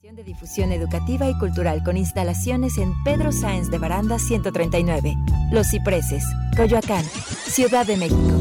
[0.00, 5.16] de difusión educativa y cultural con instalaciones en Pedro Sáenz de Baranda 139,
[5.50, 6.22] Los Cipreses,
[6.56, 7.04] Coyoacán,
[7.48, 8.37] Ciudad de México.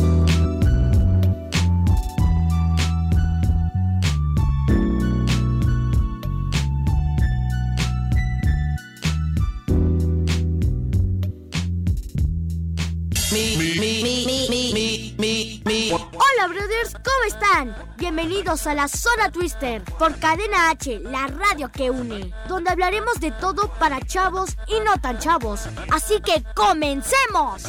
[17.28, 17.76] Están?
[17.98, 23.32] Bienvenidos a la Zona Twister por Cadena H, la radio que une, donde hablaremos de
[23.32, 25.68] todo para chavos y no tan chavos.
[25.92, 27.64] Así que comencemos.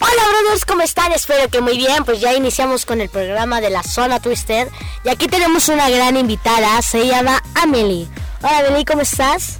[0.00, 1.12] Hola brothers, ¿cómo están?
[1.12, 4.68] Espero que muy bien, pues ya iniciamos con el programa de la Zona Twister
[5.02, 8.06] y aquí tenemos una gran invitada, se llama Amelie.
[8.40, 9.56] Hola Amelie, ¿cómo estás?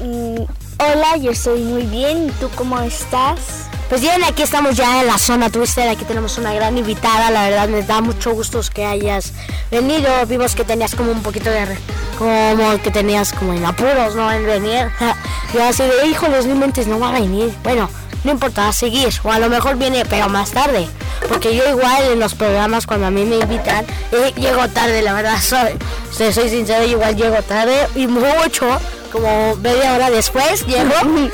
[0.00, 0.42] Mm,
[0.80, 3.68] hola, yo estoy muy bien, ¿y tú cómo estás?
[3.88, 7.48] Pues bien, aquí estamos ya en la Zona Twister, aquí tenemos una gran invitada, la
[7.48, 9.34] verdad me da mucho gusto que hayas
[9.70, 11.78] venido, vimos que tenías como un poquito de...
[12.18, 14.32] como que tenías como en apuros, ¿no?
[14.32, 14.90] En venir.
[15.54, 17.54] Y así de, híjoles, no mentes, no va a venir.
[17.62, 17.88] Bueno,
[18.24, 19.08] no importa, a seguir.
[19.22, 20.88] O a lo mejor viene, pero más tarde.
[21.28, 25.12] Porque yo igual en los programas cuando a mí me invitan, eh, llego tarde, la
[25.12, 25.38] verdad.
[25.42, 25.72] Soy,
[26.10, 28.66] soy, soy sincero, igual llego tarde y mucho,
[29.12, 30.94] como media hora después llego.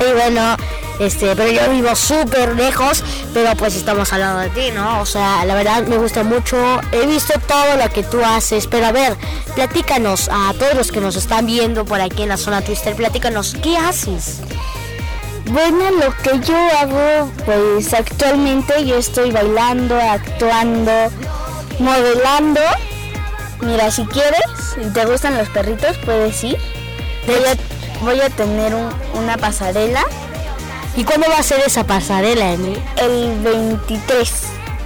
[0.00, 0.56] y bueno,
[0.98, 3.02] este, pero yo vivo súper lejos,
[3.32, 5.00] pero pues estamos al lado de ti, ¿no?
[5.00, 6.56] O sea, la verdad me gusta mucho.
[6.92, 9.16] He visto todo lo que tú haces, pero a ver,
[9.54, 13.56] platícanos a todos los que nos están viendo por aquí en la zona Twister, platícanos,
[13.62, 14.40] ¿qué haces?
[15.46, 20.90] Bueno, lo que yo hago, pues actualmente yo estoy bailando, actuando,
[21.78, 22.60] modelando.
[23.60, 24.40] Mira, si quieres,
[24.74, 26.56] si te gustan los perritos, puedes ir.
[27.26, 30.04] Voy a, voy a tener un- una pasarela
[30.96, 32.80] ¿Y cuándo va a ser esa pasarela, Emily?
[32.98, 34.32] el 23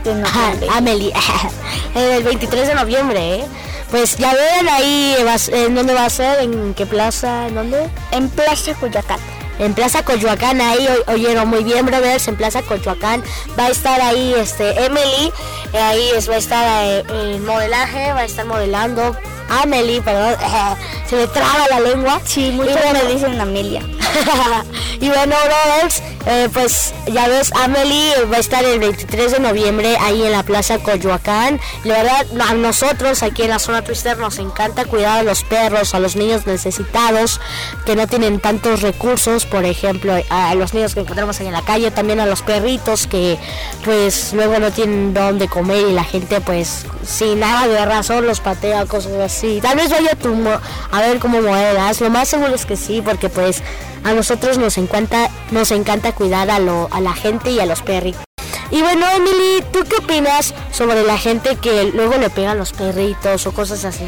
[0.04, 0.68] de Ajá, noviembre.
[0.74, 1.12] Amelie,
[1.94, 3.44] el 23 de noviembre, ¿eh?
[3.90, 6.40] Pues ya ven ahí, vas- ¿en dónde va a ser?
[6.40, 7.48] ¿En qué plaza?
[7.48, 7.88] ¿En dónde?
[8.10, 9.18] En Plaza Cuyacán.
[9.58, 13.22] En Plaza Coyoacán, ahí oyeron muy bien, brothers, en Plaza Coyoacán
[13.58, 15.32] va a estar ahí este Emily,
[15.72, 17.04] eh, ahí va a estar eh,
[17.34, 19.16] en modelaje, va a estar modelando.
[19.48, 20.36] Amelie, perdón,
[21.08, 22.20] se me traba la lengua.
[22.24, 23.82] Sí, Y muchos bueno, me dicen Amelia.
[25.00, 29.96] y bueno, brothers, eh, pues ya ves, Amelie va a estar el 23 de noviembre
[30.00, 31.60] ahí en la Plaza Coyoacán.
[31.84, 35.94] La verdad, a nosotros aquí en la zona Twister nos encanta cuidar a los perros,
[35.94, 37.40] a los niños necesitados
[37.86, 41.62] que no tienen tantos recursos, por ejemplo, a los niños que encontramos ahí en la
[41.62, 43.38] calle, también a los perritos que
[43.84, 48.40] pues luego no tienen dónde comer y la gente pues sin nada de razón los
[48.40, 49.37] patea, cosas así.
[49.62, 50.60] Tal vez vaya mo-
[50.90, 53.62] a ver cómo modelas, lo más seguro es que sí, porque pues
[54.04, 57.82] a nosotros nos encanta, nos encanta cuidar a, lo, a la gente y a los
[57.82, 58.22] perritos.
[58.70, 62.72] Y bueno, Emily, ¿tú qué opinas sobre la gente que luego le pega a los
[62.72, 64.04] perritos o cosas así?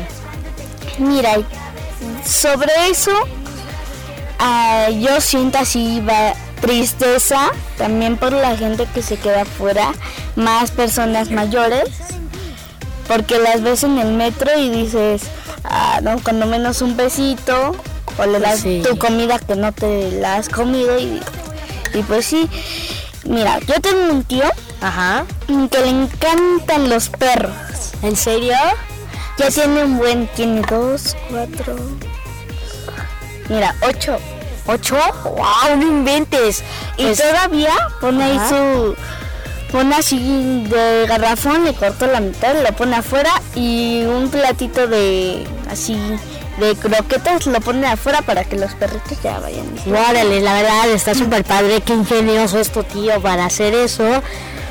[0.99, 1.39] Mira,
[2.27, 3.13] sobre eso,
[4.39, 9.93] ah, yo siento así va- tristeza también por la gente que se queda afuera,
[10.37, 11.89] más personas mayores,
[13.11, 15.23] porque las ves en el metro y dices,
[15.65, 17.75] ah, no, cuando menos un besito,
[18.17, 18.83] o le das Sí.
[18.89, 21.21] tu comida que no te la has comido y,
[21.93, 22.49] y pues sí.
[23.25, 24.45] Mira, yo tengo un tío
[24.81, 25.25] Ajá.
[25.49, 27.53] que le encantan los perros.
[28.03, 28.55] ¿En serio?
[29.39, 31.75] Ya tiene un buen, tiene dos, cuatro.
[33.49, 34.19] Mira, ocho.
[34.67, 34.97] ¿Ocho?
[35.25, 35.77] ¡Wow!
[35.79, 36.63] No inventes.
[36.97, 38.95] Y Pues, todavía pone ahí su.
[39.73, 45.47] Pone así de garrafón, le cortó la mitad, lo pone afuera y un platito de.
[45.71, 45.97] así.
[46.59, 49.67] de croquetas lo pone afuera para que los perritos ya vayan.
[49.87, 54.23] Órale, la verdad está súper padre, qué ingenioso es tu tío para hacer eso,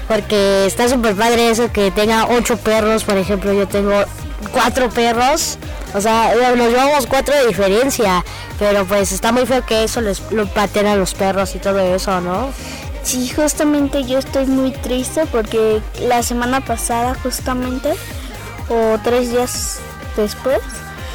[0.07, 4.03] porque está súper padre eso que tenga ocho perros, por ejemplo, yo tengo
[4.51, 5.57] cuatro perros,
[5.93, 8.23] o sea, nos llevamos cuatro de diferencia,
[8.57, 11.79] pero pues está muy feo que eso les lo pateen a los perros y todo
[11.79, 12.49] eso, ¿no?
[13.09, 17.95] Sí, justamente yo estoy muy triste porque la semana pasada, justamente,
[18.69, 19.79] o tres días
[20.15, 20.59] después,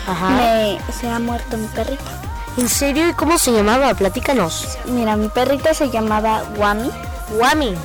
[0.04, 0.30] Ajá.
[0.30, 2.02] me, se ha muerto mi perrito.
[2.56, 3.08] ¿En serio?
[3.08, 3.94] ¿Y cómo se llamaba?
[3.94, 4.76] Platícanos.
[4.86, 6.90] Mira, mi perrita se llamaba Wami.
[7.38, 7.76] Wami.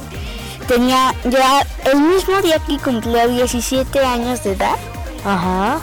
[0.68, 4.78] Tenía ya el mismo día que cumplía 17 años de edad.
[5.24, 5.82] Ajá.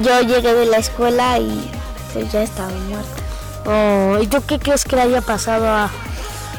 [0.00, 1.70] Yo llegué de la escuela y
[2.14, 3.22] pues ya estaba muerta.
[3.66, 5.90] Oh, ¿Y tú qué crees que le haya pasado a...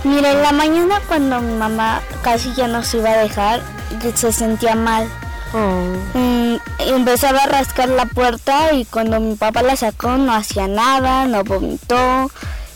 [0.04, 3.62] Mira, en la mañana cuando mi mamá casi ya nos iba a dejar,
[4.16, 5.08] se sentía mal.
[5.54, 6.18] Oh.
[6.18, 11.26] Mm, empezaba a rascar la puerta y cuando mi papá la sacó no hacía nada,
[11.26, 12.30] no vomitó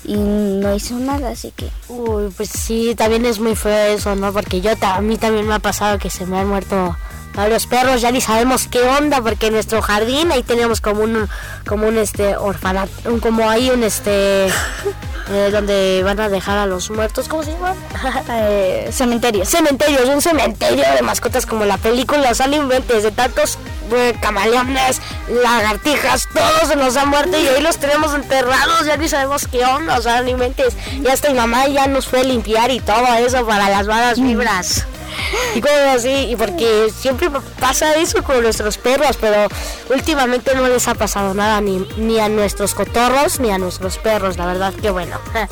[0.05, 1.69] y no hizo nada, así que...
[1.89, 4.31] Uy, pues sí, también es muy feo eso, ¿no?
[4.31, 6.95] Porque yo a mí también me ha pasado que se me han muerto
[7.37, 11.29] varios perros, ya ni sabemos qué onda, porque en nuestro jardín ahí tenemos como un,
[11.67, 12.91] como un este orfanato,
[13.21, 14.47] como ahí un este
[15.29, 17.75] eh, donde van a dejar a los muertos, ¿cómo se llama?
[18.31, 19.45] eh, cementerio.
[19.45, 23.59] Cementerio, es un cementerio de mascotas como la película, sale inventes de tantos
[23.93, 24.99] eh, camaleones,
[25.29, 29.63] lagartijas, todos se nos han muerto y ahí los tenemos enterrados, ya ni sabemos qué
[29.63, 30.75] onda, o sea, no inventes.
[30.91, 34.19] Y hasta mi mamá ya nos fue a limpiar y todo eso para las malas
[34.19, 34.87] vibras.
[35.55, 37.29] Y como así, y porque siempre
[37.59, 39.47] pasa eso con nuestros perros, pero
[39.89, 44.37] últimamente no les ha pasado nada ni, ni a nuestros cotorros ni a nuestros perros,
[44.37, 45.17] la verdad que bueno.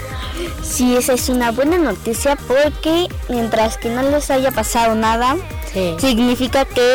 [0.64, 5.38] Sí, esa es una buena noticia porque mientras que no les haya pasado nada,
[5.74, 5.96] Sí.
[6.00, 6.94] significa que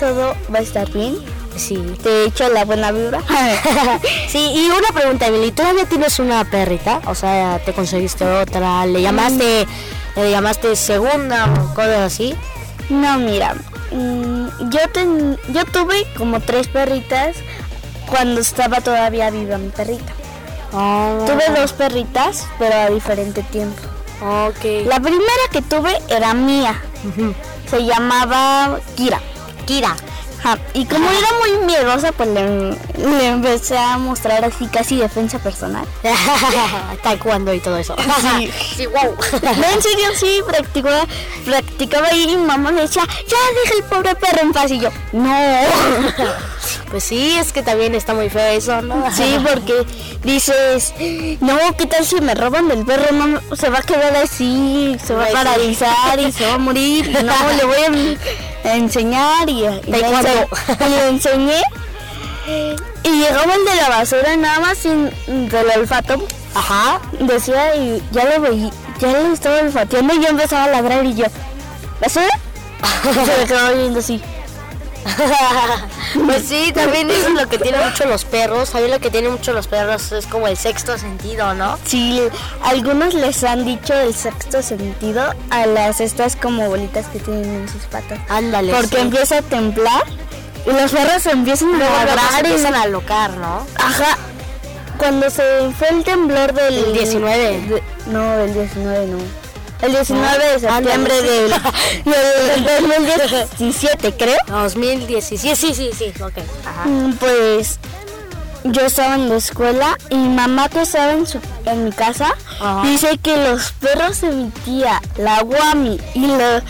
[0.00, 1.16] todo va a estar bien.
[1.56, 1.76] Sí.
[2.02, 3.20] Te echo la buena vibra.
[4.28, 7.00] Sí, y una pregunta, Emily, ¿tú todavía tienes una perrita?
[7.06, 9.66] O sea, te conseguiste otra, le llamaste,
[10.16, 12.34] le llamaste segunda o cosas así.
[12.88, 13.54] No, mira,
[13.92, 17.36] mm, yo, ten- yo tuve como tres perritas
[18.08, 20.12] cuando estaba todavía viva mi perrita.
[20.72, 23.80] Oh, Tuve dos perritas, pero a diferente tiempo.
[24.86, 26.80] La primera que tuve era mía.
[27.70, 29.20] Se llamaba Kira.
[29.66, 29.94] Kira.
[30.46, 35.40] Ajá, Y como era muy miedosa, pues le, le empecé a mostrar así casi defensa
[35.40, 35.84] personal.
[37.02, 37.96] Taekwondo y todo eso.
[38.20, 38.50] Sí.
[38.76, 39.16] sí, wow.
[39.42, 41.04] No, en serio, sí, practicaba,
[41.44, 44.70] practicaba y mi mamá me decía, ya deja el pobre perro en paz.
[44.70, 45.34] Y yo, no.
[46.90, 49.04] Pues sí, es que también está muy feo eso, ¿no?
[49.14, 49.84] Sí, porque
[50.22, 50.94] dices,
[51.40, 53.12] no, ¿qué tal si me roban del perro?
[53.12, 55.32] No, se va a quedar así, se va a sí.
[55.32, 57.10] paralizar y se va a morir.
[57.24, 58.20] No, le voy
[58.64, 61.62] a, enseñar y, y le, y enseñé.
[63.02, 65.10] Y llegaba el de la basura nada más sin
[65.48, 66.24] del olfato.
[66.54, 67.00] Ajá.
[67.20, 71.14] Decía y ya lo veía, ya lo estaba olfateando y yo empezaba a ladrar y
[71.14, 71.26] yo,
[72.00, 72.28] ¿basura?
[73.10, 74.22] Y se me quedaba viendo así.
[76.26, 78.70] pues sí, también eso es lo que tienen mucho los perros.
[78.70, 81.78] También lo que tienen mucho los perros es como el sexto sentido, ¿no?
[81.84, 82.20] Sí,
[82.62, 87.68] algunos les han dicho el sexto sentido a las estas como bolitas que tienen en
[87.68, 88.18] sus patas.
[88.28, 88.72] Ándale.
[88.72, 89.02] Porque sí.
[89.02, 90.02] empieza a templar
[90.66, 93.66] y los perros empiezan a ladrar y empiezan a locar, ¿no?
[93.76, 94.18] Ajá.
[94.98, 95.42] Cuando se
[95.78, 97.38] fue el temblor del El 19.
[97.38, 99.45] de- no, del 19 no.
[99.82, 102.10] El 19 de septiembre Ándale, del, sí.
[102.60, 104.36] del 2017, creo.
[104.48, 105.56] 2017.
[105.56, 106.22] Sí, sí, sí, sí.
[106.22, 106.38] Ok.
[106.66, 106.86] Ajá.
[106.86, 107.78] Mm, Pues
[108.64, 112.82] yo estaba en la escuela y mamá que estaba en, su, en mi casa Ajá.
[112.88, 116.62] dice que los perros de mi tía, la Guami y, la,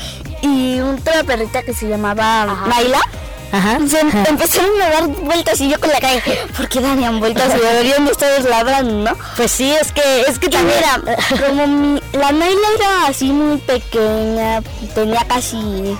[0.42, 2.66] y otra perrita que se llamaba Ajá.
[3.56, 3.78] Ajá.
[3.88, 6.22] se empezaron a dar vueltas y yo con la calle,
[6.56, 9.16] ¿por qué darían vueltas y deberían de estar ladrando, no?
[9.36, 11.16] Pues sí, es que es que también mira,
[11.46, 14.62] como mi- la Naila era así muy pequeña,
[14.94, 15.96] tenía casi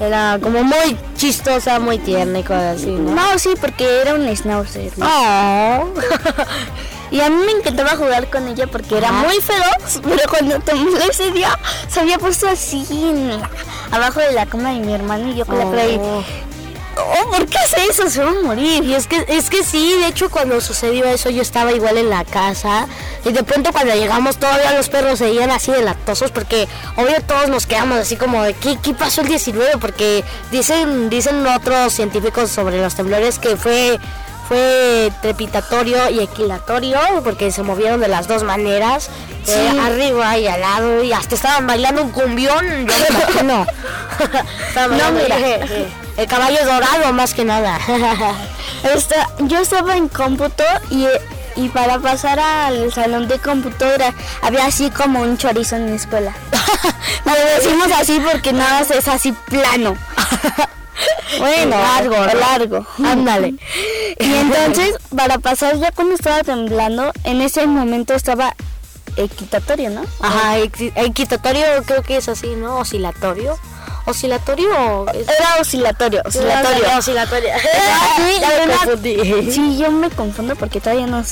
[0.00, 3.10] era como muy chistosa, muy tierna y cosas así, ¿no?
[3.16, 4.96] No, sí, porque era un schnauzer.
[4.96, 5.06] ¿no?
[5.08, 5.94] Oh.
[7.10, 10.98] Y a mí me encantaba jugar con ella porque era muy feroz, pero cuando tembló
[11.10, 11.58] ese día
[11.88, 13.48] se había puesto así en la-
[13.90, 15.98] abajo de la cama de mi hermano y yo con la de,
[17.00, 17.26] Oh.
[17.26, 18.10] oh, ¿por qué hace eso?
[18.10, 18.82] Se va a morir.
[18.82, 22.10] Y es que, es que sí, de hecho cuando sucedió eso yo estaba igual en
[22.10, 22.88] la casa
[23.24, 27.48] y de pronto cuando llegamos todavía los perros seguían así de lactosos porque obvio todos
[27.48, 29.78] nos quedamos así como de ¿qué, qué pasó el 19?
[29.78, 33.98] Porque dicen, dicen otros científicos sobre los temblores que fue,
[34.48, 39.10] fue trepitatorio y equilatorio porque se movieron de las dos maneras,
[39.46, 43.66] eh, arriba y al lado y hasta estaban bailando un cumbión, yo me imagino.
[44.96, 45.38] No, mira.
[45.38, 47.78] eh, eh, el caballo dorado más que nada.
[48.94, 51.06] Esta- yo estaba en cómputo y,
[51.56, 56.32] y para pasar al salón de computadora había así como un chorizo en mi escuela.
[57.24, 59.96] Lo decimos así porque nada más es así plano.
[61.38, 62.86] Bueno, largo, largo.
[63.04, 63.54] Ándale.
[64.20, 68.54] Y entonces, para pasar ya cuando estaba temblando, en ese momento estaba
[69.16, 70.02] equitatorio, ¿no?
[70.20, 72.78] Ajá, equi- equitatorio creo que es así, ¿no?
[72.78, 73.56] Oscilatorio.
[74.06, 75.06] Oscilatorio.
[75.12, 76.78] Era oscilatorio, oscilatorio.
[76.78, 77.50] Ándale, oscilatorio.
[78.16, 79.52] Sí, Ya me era- confundí.
[79.52, 81.22] Sí, yo me confundo porque todavía no.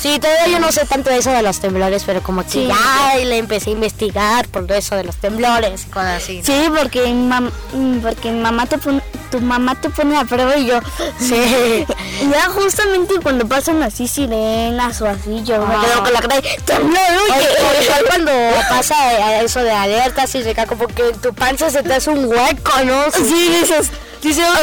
[0.00, 2.66] Sí, todavía yo no sé tanto de eso de los temblores, pero como que Sí.
[2.68, 6.42] ya le empecé a investigar por eso de los temblores y cosas así.
[6.42, 10.24] Sí, porque mi, mam- mm, porque mi mamá te pone, tu mamá te pone a
[10.24, 10.80] prueba y yo.
[11.18, 11.84] Sí.
[12.32, 16.48] Ya justamente cuando pasan así sirenas o así, yo me quedo con la cara de
[16.64, 18.04] tembló, O, oye.
[18.08, 18.32] cuando
[18.70, 22.24] pasa eso de alertas y reca como que en tu panza se te hace un
[22.26, 23.04] hueco, ¿no?
[23.12, 23.90] Sí, dices,
[24.22, 24.60] Dice, ¿ahora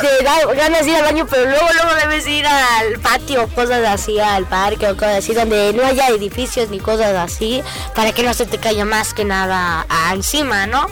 [0.00, 0.18] qué?
[0.18, 4.18] Te ganas de ir al baño, pero luego, luego debes ir al patio, cosas así,
[4.18, 7.62] al parque o cosas así, donde no haya edificios ni cosas así,
[7.94, 10.86] para que no se te caiga más que nada a encima, ¿no?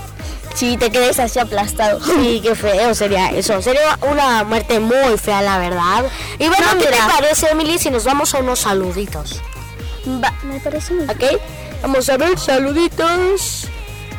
[0.55, 2.01] Sí, te quedes así aplastado.
[2.03, 3.61] Sí, qué feo sería eso.
[3.61, 6.05] Sería una muerte muy fea, la verdad.
[6.39, 7.09] Y bueno, No, ¿qué te mira.
[7.09, 9.43] parece, Emily, si nos vamos a unos saluditos?
[10.07, 11.41] Va, me parece muy ¿Ok?
[11.83, 13.67] Vamos a ver, saluditos.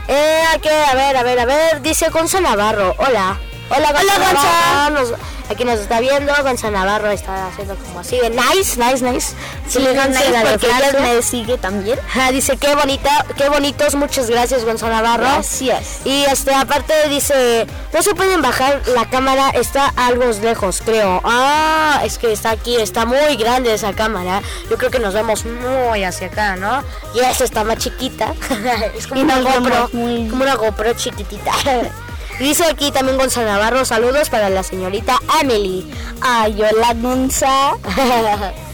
[0.07, 1.81] Eh, aquí, a ver, a ver, a ver.
[1.81, 2.95] Dice Gonza Navarro.
[2.97, 3.37] Hola.
[3.69, 4.13] Hola, Gonza.
[4.15, 4.49] Hola, Gonza.
[4.73, 4.99] Navarro.
[5.09, 5.13] Nos-
[5.49, 6.33] aquí nos está viendo.
[6.43, 8.17] Gonza Navarro está haciendo como así.
[8.19, 9.33] de Nice, nice, nice.
[9.67, 11.99] Sí, le dan nice, porque ella me sigue también.
[12.31, 13.95] Dice, qué bonita, qué bonitos.
[13.95, 15.23] Muchas gracias, Gonza Navarro.
[15.23, 15.99] Gracias.
[16.05, 21.21] Y este, aparte dice, no se pueden bajar la cámara, está algo lejos, creo.
[21.23, 24.41] Ah, es que está aquí, está muy grande esa cámara.
[24.69, 26.83] Yo creo que nos vemos muy hacia acá, ¿no?
[27.15, 28.33] Y esta está más chiquita.
[28.97, 31.51] es como Y una GoPro, muy- como una GoPro chiquitita.
[32.39, 35.85] Dice aquí también Gonzalo Navarro, saludos para la señorita Emily.
[36.21, 36.93] Ay, hola.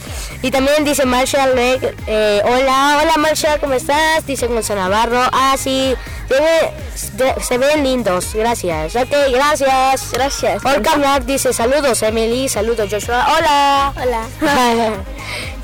[0.43, 4.27] y también dice Marshall Leg, eh, hola, hola Marshall, ¿cómo estás?
[4.27, 5.95] Dice Gonzalo Navarro, ah sí,
[7.41, 8.95] se, ven lindos, gracias.
[8.95, 10.11] Ok, gracias.
[10.11, 10.65] Gracias.
[10.65, 13.93] Olga dice saludos Emily, saludos Joshua, hola.
[13.95, 14.27] Hola.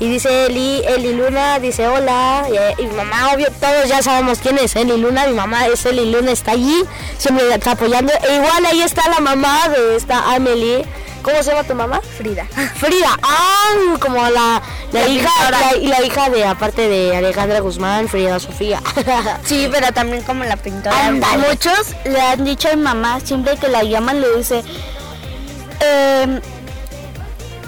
[0.00, 2.46] y dice Eli, Eli Luna, dice hola.
[2.50, 5.26] Y, eh, y mi mamá, obvio, todos ya sabemos quién es Eli Luna.
[5.26, 6.82] Mi mamá es Eli Luna, está allí,
[7.18, 8.12] siempre está apoyando.
[8.28, 10.84] E igual ahí está la mamá de esta Amelie.
[11.22, 12.00] ¿Cómo se llama tu mamá?
[12.16, 12.46] Frida.
[12.76, 18.08] Frida, ah, como la, la La hija la, la hija de aparte de Alejandra Guzmán,
[18.08, 18.82] Frida Sofía.
[19.44, 21.10] Sí, pero también como la pintora.
[21.12, 24.62] Muchos le han dicho a mi mamá, siempre que la llaman, le dice,
[25.80, 26.40] eh,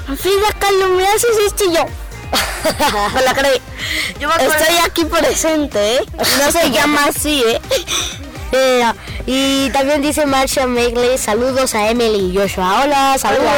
[0.06, 1.84] Frida Kahlo, me haces esto y yo.
[3.14, 3.60] Me la creí.
[4.18, 6.00] Yo me acuerdo- Estoy aquí presente, ¿eh?
[6.38, 7.60] No se llama así, ¿eh?
[9.26, 12.82] Y también dice Marcia Megley, saludos a Emily y Joshua.
[12.82, 13.52] Hola, saludos.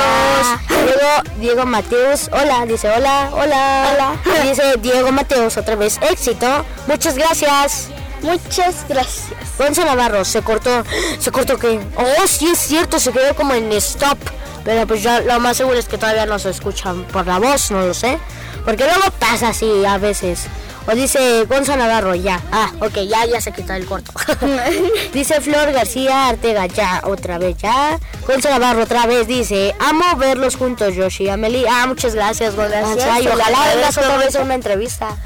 [0.68, 4.42] Luego Diego Mateus, hola, dice hola, hola, hola.
[4.44, 6.64] Y dice Diego Mateus otra vez, éxito.
[6.86, 7.88] Muchas gracias.
[8.22, 9.26] Muchas gracias.
[9.58, 10.84] Gonza Navarro, se cortó,
[11.18, 14.18] se cortó que, oh sí es cierto, se quedó como en stop.
[14.64, 17.70] Pero pues ya lo más seguro es que todavía no se escuchan por la voz,
[17.70, 18.18] no lo sé.
[18.64, 20.46] Porque luego pasa así a veces.
[20.86, 22.40] O dice Gonza Navarro, ya.
[22.52, 24.12] Ah, ok, ya, ya se quitó el corto.
[25.12, 27.98] dice Flor García Artega, ya, otra vez, ya.
[28.26, 31.66] Gonza Navarro otra vez dice, amo verlos juntos, Yoshi y Amelie.
[31.68, 32.80] Ah, muchas gracias, Gonza.
[32.80, 35.16] Gracias, Ay, ojalá vengas otra vez a una entrevista.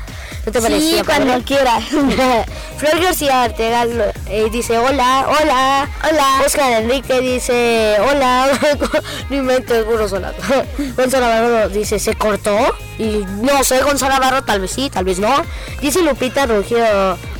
[0.45, 1.05] ¿Qué te Sí, parecía?
[1.05, 1.45] cuando padre?
[1.45, 1.81] quiera.
[2.79, 6.43] Flor García Artega lo- eh, dice hola, hola, hola.
[6.47, 8.47] Oscar Enrique dice hola.
[9.31, 10.33] Ni mente seguro sola.
[10.97, 12.57] Gonzalo Navarro dice se cortó.
[12.99, 15.43] Y no sé, Gonzalo Navarro tal vez sí, tal vez no.
[15.81, 16.79] Dice Lupita Rugio,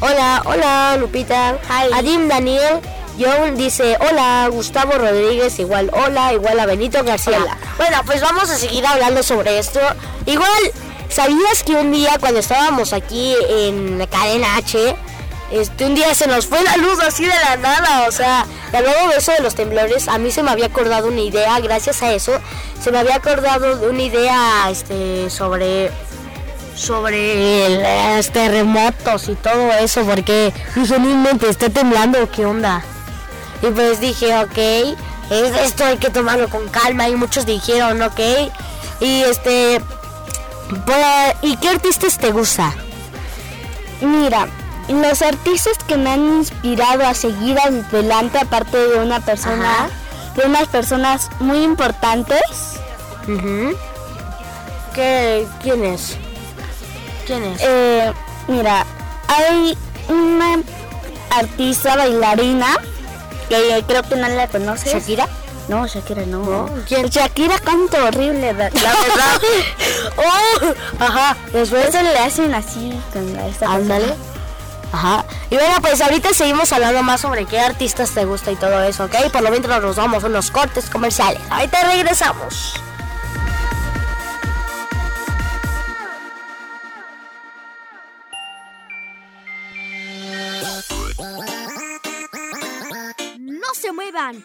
[0.01, 1.57] hola, hola Lupita.
[1.69, 1.93] Hi.
[1.95, 2.81] Adim Daniel.
[3.21, 7.39] John dice hola, Gustavo Rodríguez igual hola, igual a Benito García.
[7.43, 7.59] Hola.
[7.77, 9.81] Bueno, pues vamos a seguir hablando sobre esto.
[10.27, 10.49] Igual,
[11.09, 14.97] ¿sabías que un día cuando estábamos aquí en cadena H,
[15.51, 18.07] este, un día se nos fue la luz así de la nada?
[18.09, 21.21] O sea, luego de eso de los temblores, a mí se me había acordado una
[21.21, 22.33] idea, gracias a eso,
[22.81, 25.91] se me había acordado de una idea este, sobre
[26.75, 32.85] sobre los terremotos y todo eso, porque dije, está temblando, ¿qué onda?
[33.63, 34.59] Y pues dije, ok,
[35.31, 37.09] es esto hay que tomarlo con calma.
[37.09, 38.21] Y muchos dijeron, ok.
[39.01, 39.81] Y este,
[41.43, 42.73] ¿y qué artistas te gusta?
[44.01, 44.49] Mira,
[44.89, 49.89] los artistas que me han inspirado a seguir adelante, aparte de una persona, Ajá.
[50.37, 52.41] de unas personas muy importantes.
[54.95, 56.17] ¿Qué, ¿Quién es?
[57.27, 57.61] ¿Quién es?
[57.63, 58.13] eh,
[58.47, 58.87] mira,
[59.29, 59.77] hay
[60.09, 60.61] una
[61.31, 62.79] artista bailarina
[63.49, 64.93] que creo que no la conoces.
[64.93, 65.29] ¿Shakira?
[65.69, 66.45] No, Shakira no.
[66.45, 66.69] No.
[67.09, 69.41] Shakira canta horrible, la la verdad.
[70.17, 70.75] ¡Oh!
[70.99, 71.87] Ajá, después.
[71.89, 74.15] Eso le hacen así con la- esta Ándale.
[74.91, 75.25] Ajá.
[75.51, 79.05] Y bueno, pues ahorita seguimos hablando más sobre qué artistas te gusta y todo eso,
[79.05, 79.31] ¿ok?
[79.31, 81.43] Por lo mientras nos vamos a unos cortes comerciales.
[81.51, 82.75] Ahorita regresamos.
[93.39, 94.45] No se muevan.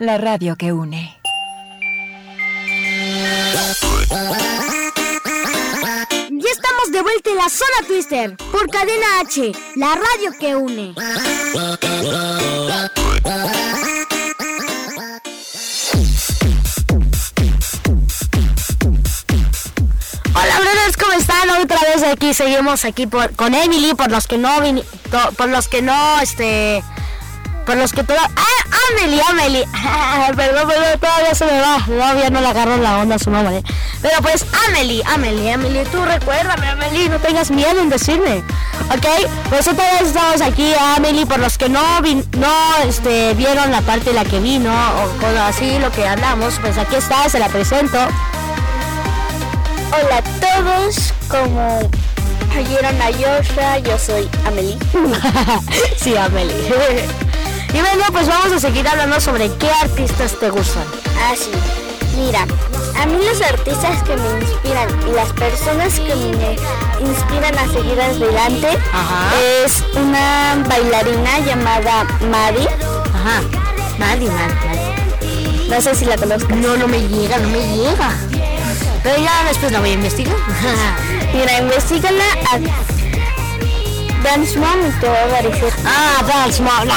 [0.00, 1.20] La radio que une.
[6.30, 10.94] Ya estamos de vuelta en la zona Twister por Cadena H, la radio que une.
[20.34, 21.50] Hola, brothers, ¿cómo están?
[21.62, 24.50] Otra vez aquí seguimos aquí por, con Emily, por los que no
[25.36, 26.82] por los que no, este,
[27.66, 28.59] por los que toda, ¡Ah!
[28.92, 29.66] Amelie, Amelie,
[30.36, 33.62] perdón, perdón, todavía se me va, todavía no le agarro la onda a su nombre,
[34.02, 38.42] pero pues Amelie, Amelie, Amelie, tú recuérdame, Amelie, no tengas miedo en decirme,
[38.90, 39.06] ¿ok?
[39.48, 42.48] Pues vez estamos aquí, Amelie, por los que no, vin- no,
[42.88, 46.76] este, vieron la parte de la que vino, o cosas así, lo que hablamos, pues
[46.78, 47.98] aquí está, se la presento.
[49.92, 51.78] Hola a todos, como
[52.58, 54.78] oyeron a Joshua, yo soy Amelie.
[55.96, 56.54] sí, Amelie.
[57.72, 60.84] y bueno, pues vamos a seguir hablando sobre qué artistas te gustan.
[61.18, 61.50] Ah, sí.
[62.16, 62.44] Mira,
[63.00, 66.56] a mí los artistas que me inspiran y las personas que me
[67.08, 69.30] inspiran a seguir adelante Ajá.
[69.64, 72.66] es una bailarina llamada Mari.
[73.14, 73.40] Ajá.
[73.98, 76.56] Nadie, nadie, No sé si la conozcas.
[76.58, 78.10] No, no me llega, no me llega.
[79.02, 80.36] Pero ya después la voy a investigar.
[81.32, 82.58] Mira, investigala a
[84.22, 85.72] Dance Mom y te va a aparecer.
[85.86, 86.88] ah, Dance Mom.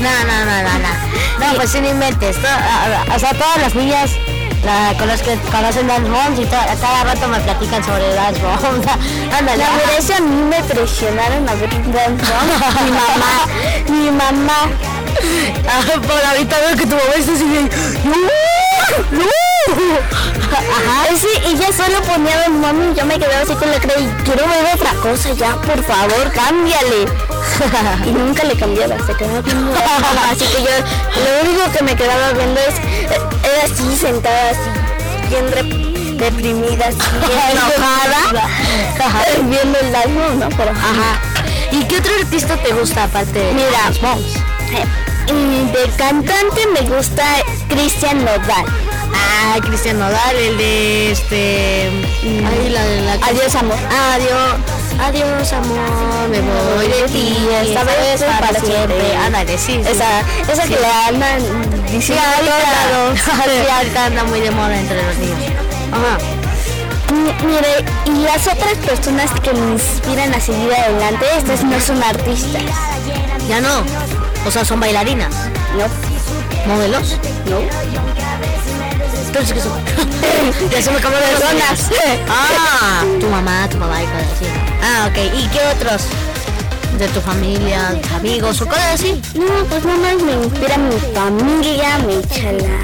[0.00, 1.56] No, no, no, no, no, no.
[1.56, 2.36] Pues sí, no inventes.
[2.40, 4.10] To- a- a- O sea, todas las niñas
[4.64, 8.12] la, con las que conocen Dance Moms y to- a cada rato me platican sobre
[8.14, 8.56] Dance Mom.
[9.38, 9.58] Ándale.
[9.58, 12.84] La verdad es que a mí me presionaron a ver Dance Mom.
[12.84, 13.46] mi mamá,
[13.88, 14.70] mi mamá.
[15.68, 17.62] Ah, por ahorita veo que tu mamá está así de...
[17.62, 19.18] ¡No!
[19.18, 19.24] ¡No!
[19.76, 21.16] Ajá.
[21.16, 23.94] Sí, y ya solo ponía Dance Mom y yo me quedaba así con la cara
[23.98, 27.06] y quiero ver otra cosa ya, por favor, cámbiale.
[28.06, 29.72] y nunca le cambiaba, se quedaba viendo.
[30.30, 33.08] así que yo lo único que me quedaba viendo es, eh,
[33.42, 38.48] era así sentada así, bien rep- deprimida, así, bien enojada,
[39.42, 40.48] viendo el Mom, ¿no?
[40.56, 41.20] Pero, Ajá.
[41.72, 43.70] ¿Y qué otro artista te gusta aparte de Mira.
[43.84, 44.36] Dance Moms?
[45.28, 47.24] Y de cantante me gusta
[47.68, 48.64] Cristian Nodal.
[49.18, 51.88] Ah, Cristian Nodal, el de este.
[52.22, 53.12] Ay, la de la.
[53.14, 53.76] Adiós, amor.
[54.12, 54.54] Adiós.
[55.00, 56.28] Adiós, amor.
[56.30, 57.36] Me voy de ti.
[57.62, 59.16] Esta vez para siempre.
[59.16, 59.80] Ándale, sí.
[59.84, 59.90] sí.
[59.90, 60.20] Esa,
[60.52, 61.40] esa que le andan
[61.88, 63.18] Sí, diciendo lados.
[63.28, 65.52] ahorita, sí, ahorita anda muy de moda entre los niños.
[65.92, 66.18] Ajá.
[67.12, 72.02] Mi- Mire, y las otras personas que me inspiran a seguir adelante, estas no son
[72.02, 72.62] artistas.
[73.48, 73.84] Ya no.
[74.46, 75.32] O sea, son bailarinas.
[75.76, 77.16] No, ¿Modelos?
[77.46, 77.60] no.
[79.38, 80.70] Entonces, ¿qué son?
[80.70, 81.90] ya se me acabó de Personas.
[82.26, 84.46] Ah, tu mamá, tu papá y cosas así.
[84.82, 85.18] Ah, ok.
[85.38, 86.04] ¿Y qué otros?
[86.98, 89.20] De tu familia, amigos o cosas así.
[89.34, 92.80] No, pues nada más me inspira mi familia, me echa la,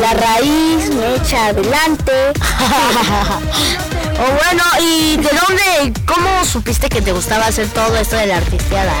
[0.00, 2.32] la raíz, me echa adelante.
[4.20, 8.38] O bueno, ¿y de dónde, cómo supiste que te gustaba hacer todo esto de la
[8.38, 8.92] artisteada?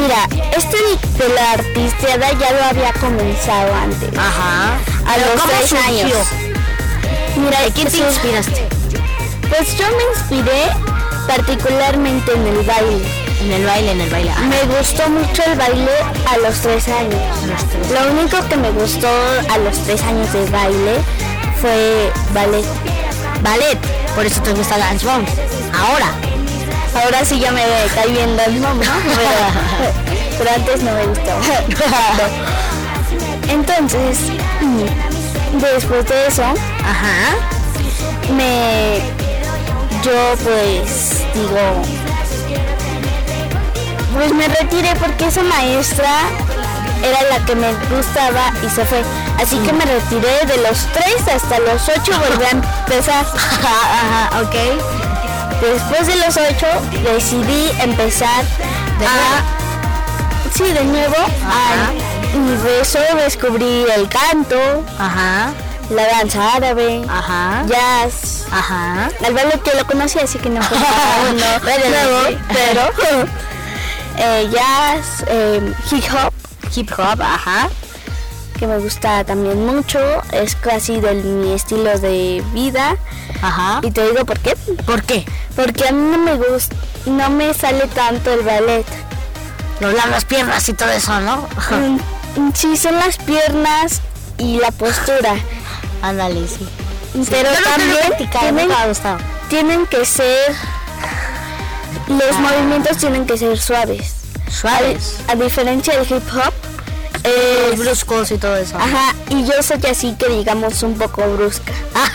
[0.00, 0.76] Mira, este
[1.22, 4.08] de la artisteada ya lo había comenzado antes.
[4.18, 4.74] Ajá.
[5.06, 5.86] A Pero los ¿cómo tres surgió?
[5.88, 6.26] años.
[7.36, 8.68] Mira, ¿De quién te inspiraste?
[9.48, 10.62] Pues yo me inspiré
[11.26, 13.04] particularmente en el baile.
[13.42, 14.30] En el baile, en el baile.
[14.36, 15.90] Ah, Me gustó mucho el baile
[16.30, 17.20] a los tres años.
[17.46, 17.90] los tres.
[17.90, 19.08] Lo único que me gustó
[19.50, 20.96] a los tres años de baile
[21.60, 22.64] fue ballet.
[23.42, 23.78] Ballet,
[24.14, 25.30] por eso te gusta Dance Moms.
[25.74, 26.12] Ahora.
[26.94, 27.62] Ahora sí ya me
[27.94, 28.84] cae bien Dance Mom, ¿no?
[29.04, 29.30] Pero,
[30.38, 31.40] pero antes no me gustaba.
[33.48, 34.18] Entonces,
[35.52, 36.42] después de eso,
[36.84, 37.36] Ajá.
[38.34, 39.00] me
[40.02, 41.82] yo pues digo
[44.14, 46.10] pues me retiré porque esa maestra
[47.02, 49.02] era la que me gustaba y se fue
[49.42, 54.56] así que me retiré de los 3 hasta los 8 volví a empezar Ajá, ok.
[55.60, 56.66] Después de los 8
[57.12, 58.44] decidí empezar
[58.98, 59.42] ¿De a
[60.54, 61.88] sí de nuevo Ajá.
[61.88, 64.58] a- y de eso descubrí el canto
[64.98, 65.52] Ajá.
[65.90, 67.64] la danza árabe Ajá.
[67.66, 69.08] jazz Ajá.
[69.24, 70.76] Al ballet yo lo conocí, así que no fue
[72.52, 72.90] pero
[74.18, 76.32] eh, jazz, eh, hip hop,
[76.74, 77.68] Hip hop, ajá.
[78.58, 79.98] que me gusta también mucho,
[80.32, 82.96] es casi de mi estilo de vida.
[83.42, 83.80] Ajá.
[83.82, 84.54] Y te digo por qué.
[84.86, 85.24] ¿Por qué?
[85.56, 86.76] Porque a mí no me gusta,
[87.06, 88.86] no me sale tanto el ballet.
[89.80, 91.48] Los las piernas y todo eso, ¿no?
[91.70, 91.98] Mm,
[92.54, 94.02] Sí, son las piernas
[94.38, 95.34] y la postura.
[96.02, 96.68] Ándale, sí.
[97.30, 99.18] Pero no también tienen, nunca me ha gustado.
[99.48, 100.54] tienen que ser,
[102.08, 104.14] los movimientos tienen que ser suaves.
[104.50, 105.16] Suaves.
[105.28, 106.52] A, a diferencia del hip hop,
[107.24, 108.76] eh, bruscos y todo eso.
[108.78, 111.72] Ajá, y yo soy así que digamos un poco brusca.
[111.94, 112.08] Ah,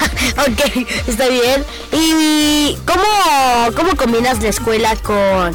[0.47, 1.63] ok, está bien.
[1.91, 5.53] ¿Y cómo, cómo combinas la escuela con,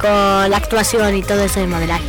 [0.00, 2.04] con la actuación y todo eso de modelaje?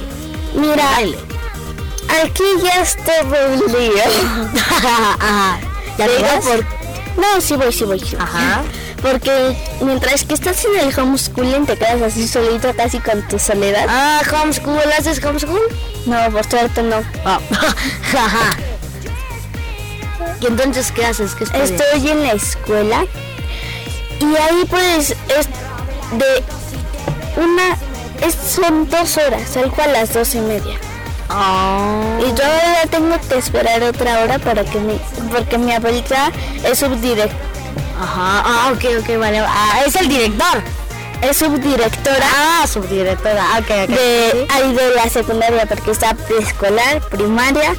[0.56, 4.04] Mira, aquí ya es todo un lío.
[4.58, 5.60] Ajá.
[5.98, 6.46] ¿Ya Te vas?
[6.46, 6.66] por-
[7.18, 8.00] No, sí voy, sí voy.
[8.00, 8.16] sí.
[8.20, 8.64] Ajá.
[9.12, 13.86] Porque mientras que estás en el homeschooling te quedas así solito casi con tu soledad.
[13.88, 15.62] Ah, homeschool, ¿haces homeschool?
[16.08, 17.04] No, por suerte no.
[17.24, 17.40] Ah.
[18.18, 18.58] Ajá.
[20.42, 21.36] ¿Y entonces qué haces?
[21.54, 23.06] Estoy en la escuela
[24.20, 25.48] y ahí pues es
[26.18, 26.44] de
[27.40, 27.78] una...
[28.26, 30.78] es- son dos horas, salgo a las dos y media.
[31.30, 32.18] Oh.
[32.22, 35.00] Y yo ahora tengo que esperar otra hora para que mi,
[35.32, 36.32] porque mi abuelita
[36.64, 37.36] es subdirectora,
[38.02, 38.44] Ajá.
[38.46, 39.40] Ah, ok, ok, vale.
[39.40, 40.62] Ah, es el director.
[41.22, 43.44] es subdirectora Ah, subdirectora.
[43.54, 43.90] Ah, ok, ok.
[43.90, 47.74] de ahí de la secundaria porque está preescolar, primaria,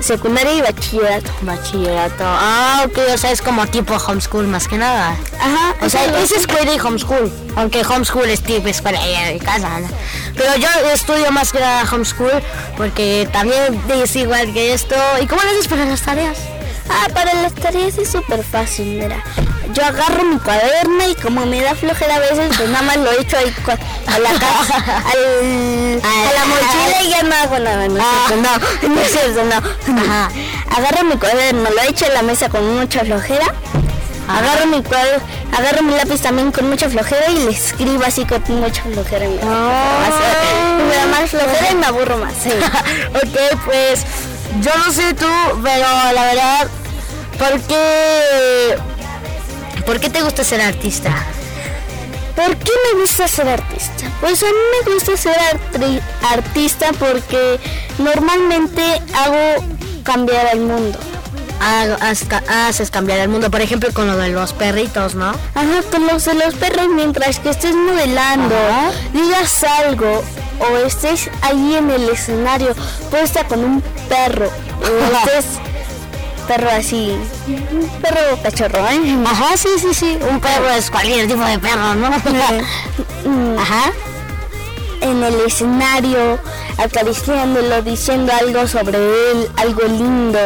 [0.00, 1.30] secundaria y bachillerato.
[1.42, 2.24] Bachillerato.
[2.26, 5.16] Ah, ok, o sea, es como tipo homeschool más que nada.
[5.40, 7.32] Ajá, O sea, es escuela y homeschool.
[7.56, 9.80] Aunque homeschool es tipo escuela de casa.
[9.80, 9.88] ¿no?
[10.36, 12.42] Pero yo estudio más que nada homeschool
[12.76, 14.94] porque también es igual que esto.
[15.20, 16.36] ¿Y cómo lo haces para las tareas?
[16.88, 19.22] Ah, para las tareas es súper fácil, mira.
[19.72, 23.10] Yo agarro mi cuaderno y como me da flojera a veces, pues nada más lo
[23.12, 23.52] echo ahí
[24.06, 24.76] a la casa,
[25.12, 27.88] al- a la mochila y ya no hago nada.
[27.88, 30.00] No es cierto, no, no es cierto, no.
[30.02, 30.30] Ajá.
[30.76, 33.46] Agarro mi cuaderno, lo echo en la mesa con mucha flojera.
[34.28, 35.24] Agarro mi cuaderno,
[35.56, 39.24] agarro mi lápiz también con mucha flojera y le escribo así con mucha flojera.
[39.26, 40.78] y flojera.
[40.78, 42.34] Y me da más flojera y me aburro más.
[42.42, 42.50] sí.
[43.14, 44.04] ok, pues
[44.60, 45.26] yo no sé tú,
[45.62, 46.68] pero la verdad,
[47.38, 48.76] ¿por qué,
[49.86, 51.12] ¿por qué te gusta ser artista?
[52.36, 54.10] ¿Por qué me gusta ser artista?
[54.20, 54.52] Pues a mí
[54.86, 55.36] me gusta ser
[56.32, 57.60] artista porque
[57.98, 58.82] normalmente
[59.14, 59.64] hago
[60.02, 60.98] cambiar al mundo.
[62.48, 65.28] Haces cambiar el mundo, por ejemplo, con lo de los perritos, ¿no?
[65.54, 68.90] Ajá, con los de los perros mientras que estés modelando, Ajá.
[69.12, 70.22] digas algo
[70.60, 72.74] o estés ahí en el escenario,
[73.10, 74.46] puedes estar con un perro
[74.80, 75.58] o estés
[76.46, 77.16] perro así,
[77.48, 79.16] un perro cachorro, ¿eh?
[79.26, 80.18] Ajá, sí, sí, sí.
[80.30, 82.08] Un perro es cualquier tipo de perro, ¿no?
[83.58, 83.92] Ajá.
[85.00, 86.38] en el escenario,
[86.76, 90.38] acariciándolo, diciendo algo sobre él, algo lindo,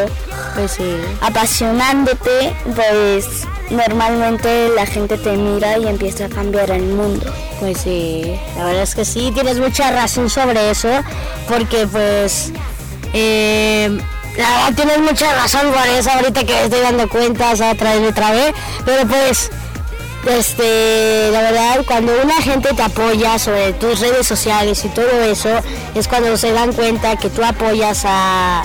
[0.55, 0.97] Pues sí.
[1.21, 3.27] apasionándote, pues
[3.71, 7.33] normalmente la gente te mira y empieza a cambiar el mundo.
[7.61, 10.89] Pues sí, la verdad es que sí, tienes mucha razón sobre eso,
[11.49, 12.53] porque pues,
[13.13, 13.99] eh,
[14.37, 17.95] la verdad tienes mucha razón por eso ahorita que estoy dando cuenta, o sea, otra
[17.95, 18.55] vez, otra vez,
[18.85, 19.51] pero pues,
[20.27, 25.51] este, la verdad, cuando una gente te apoya sobre tus redes sociales y todo eso,
[25.95, 28.65] es cuando se dan cuenta que tú apoyas a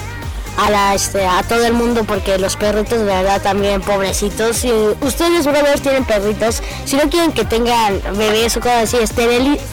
[0.58, 4.58] a la este a todo el mundo porque los perritos de verdad también pobrecitos.
[4.58, 6.62] Si ustedes brothers tienen perritos.
[6.86, 8.98] Si no quieren que tengan bebés o cosas así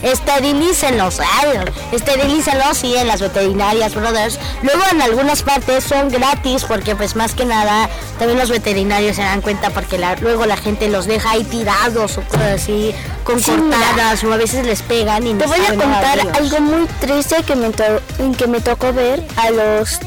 [0.02, 1.20] esterilícenlos.
[1.20, 1.58] Ay,
[1.92, 4.38] esterilícenlos sí en las veterinarias brothers.
[4.62, 7.88] Luego en algunas partes son gratis porque pues más que nada
[8.18, 12.18] también los veterinarios se dan cuenta porque la- luego la gente los deja ahí tirados
[12.18, 13.78] o cosas así con Sí, mira.
[14.26, 17.54] o a veces les pegan y no Te voy a contar algo muy triste que
[17.54, 18.00] me, to-
[18.36, 19.98] que me tocó ver a los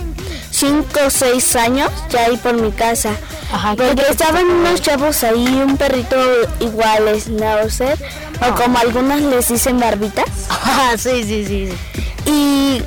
[0.63, 3.11] 5 o 6 años, ya ahí por mi casa.
[3.51, 6.15] Ajá, ¿qué Porque te estaban unos chavos ahí, un perrito
[6.61, 7.99] igual, schnauzer,
[8.39, 10.29] o como algunos les dicen barbitas.
[10.65, 12.31] Ah, sí sí sí, sí.
[12.31, 12.81] Y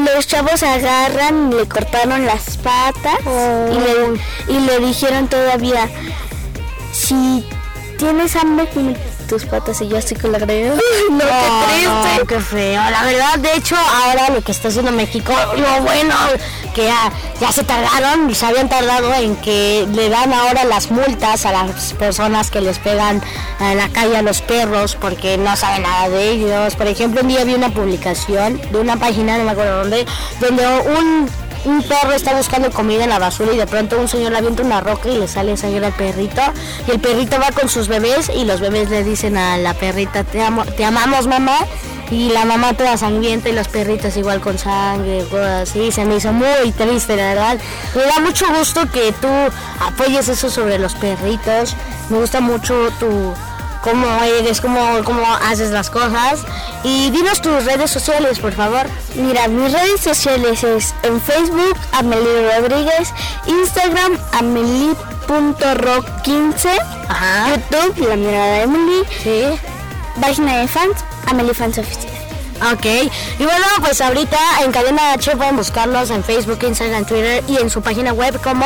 [0.00, 5.88] los chavos agarran, le cortaron las patas y, le, y le dijeron todavía,
[6.92, 7.46] si
[7.98, 8.68] tienes hambre,
[9.32, 9.80] tus patas.
[9.80, 10.74] Y yo así con la creo.
[10.74, 12.18] No, qué No, triste.
[12.20, 12.82] no, qué feo.
[12.90, 16.14] La verdad, de hecho, ahora lo que está haciendo México, lo bueno,
[16.74, 21.46] que ya, ya se tardaron, se habían tardado en que le dan ahora las multas
[21.46, 23.22] a las personas que les pegan
[23.60, 26.74] en la calle a los perros porque no saben nada de ellos.
[26.76, 30.04] Por ejemplo, un día vi una publicación de una página, no me acuerdo dónde,
[30.40, 31.28] donde un
[31.64, 34.62] un perro está buscando comida en la basura y de pronto un señor le avienta
[34.62, 36.42] una roca y le sale sangre al perrito.
[36.86, 40.24] Y el perrito va con sus bebés y los bebés le dicen a la perrita
[40.24, 41.58] te amo, te amamos mamá
[42.10, 46.16] y la mamá toda sangrienta y los perritos igual con sangre, cosas así, se me
[46.16, 47.58] hizo muy triste la verdad.
[47.94, 49.28] Me da mucho gusto que tú
[49.80, 51.74] apoyes eso sobre los perritos,
[52.10, 53.32] me gusta mucho tu
[53.82, 56.40] cómo eres, cómo, cómo haces las cosas
[56.84, 58.86] y dinos tus redes sociales por favor.
[59.14, 63.12] Mira, mis redes sociales es en Facebook, Amelie Rodríguez,
[63.46, 66.68] Instagram, amelie.rock15,
[67.08, 67.50] Ajá.
[67.50, 69.44] YouTube, La Mirada de Emily, Sí.
[70.20, 72.12] página de fans, Amelie Fans Oficial.
[72.72, 77.56] Ok, y bueno, pues ahorita en Cadena H pueden buscarlos en Facebook, Instagram, Twitter y
[77.56, 78.64] en su página web como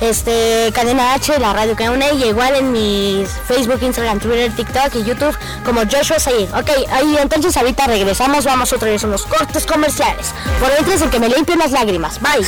[0.00, 4.94] este Cadena H, la radio que une, y igual en mis Facebook, Instagram, Twitter, TikTok
[4.96, 6.52] y YouTube como Joshua Sayid.
[6.54, 10.34] Ok, ahí entonces ahorita regresamos, vamos otra vez a unos cortes comerciales.
[10.60, 12.20] Por es el que me limpien las lágrimas.
[12.20, 12.46] Bye.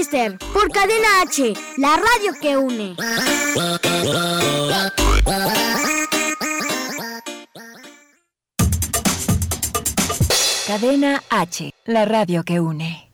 [0.00, 2.96] Por Cadena H, la radio que une.
[10.66, 13.09] Cadena H, la radio que une.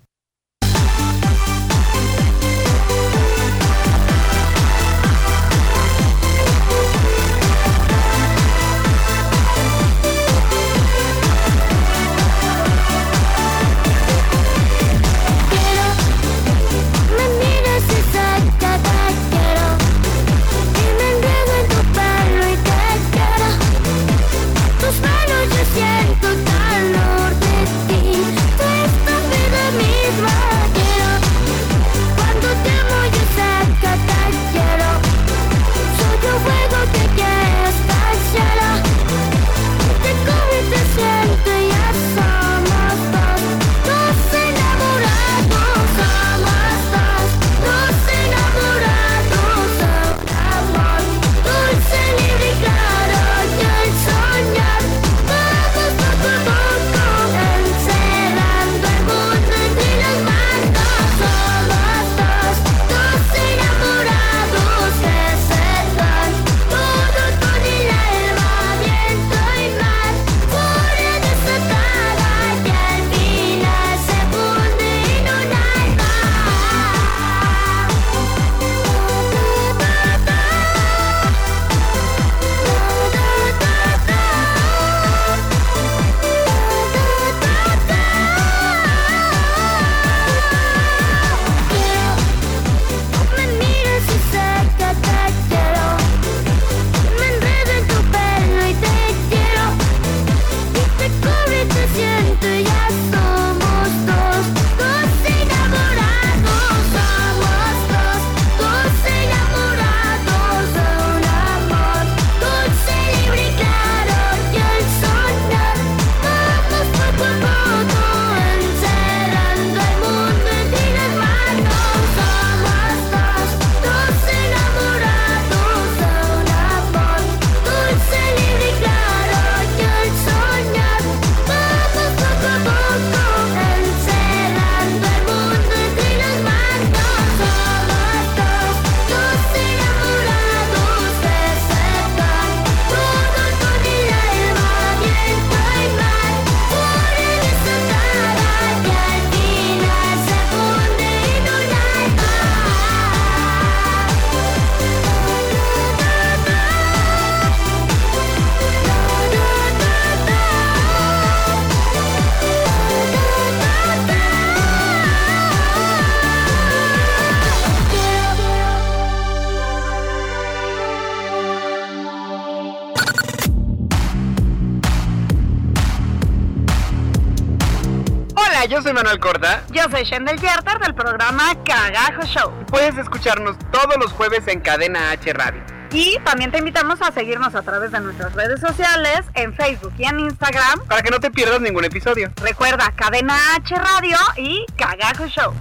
[178.96, 179.62] Manuel Corta.
[179.72, 182.50] Yo soy Shendel Yerter del programa Cagajo Show.
[182.68, 185.62] Puedes escucharnos todos los jueves en Cadena H Radio.
[185.92, 190.04] Y también te invitamos a seguirnos a través de nuestras redes sociales, en Facebook y
[190.04, 190.80] en Instagram.
[190.88, 192.32] Para que no te pierdas ningún episodio.
[192.36, 195.52] Recuerda, Cadena H Radio y Cagajo Show.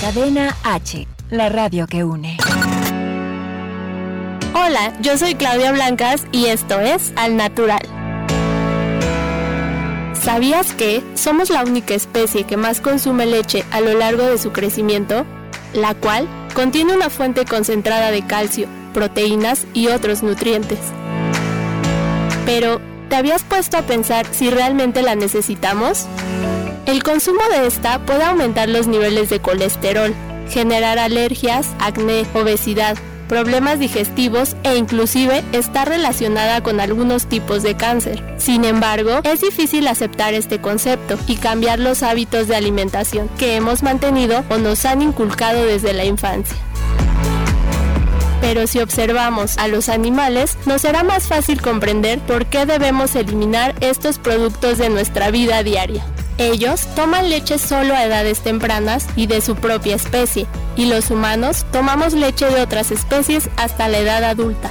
[0.00, 2.38] Cadena H, la radio que une.
[4.52, 7.99] Hola, yo soy Claudia Blancas y esto es Al Natural.
[10.22, 14.52] ¿Sabías que somos la única especie que más consume leche a lo largo de su
[14.52, 15.24] crecimiento?
[15.72, 20.78] La cual contiene una fuente concentrada de calcio, proteínas y otros nutrientes.
[22.44, 26.06] Pero, ¿te habías puesto a pensar si realmente la necesitamos?
[26.84, 30.14] El consumo de esta puede aumentar los niveles de colesterol,
[30.50, 32.98] generar alergias, acné, obesidad,
[33.30, 38.20] problemas digestivos e inclusive está relacionada con algunos tipos de cáncer.
[38.38, 43.84] Sin embargo, es difícil aceptar este concepto y cambiar los hábitos de alimentación que hemos
[43.84, 46.56] mantenido o nos han inculcado desde la infancia.
[48.40, 53.76] Pero si observamos a los animales, nos será más fácil comprender por qué debemos eliminar
[53.80, 56.04] estos productos de nuestra vida diaria.
[56.40, 61.66] Ellos toman leche solo a edades tempranas y de su propia especie, y los humanos
[61.70, 64.70] tomamos leche de otras especies hasta la edad adulta.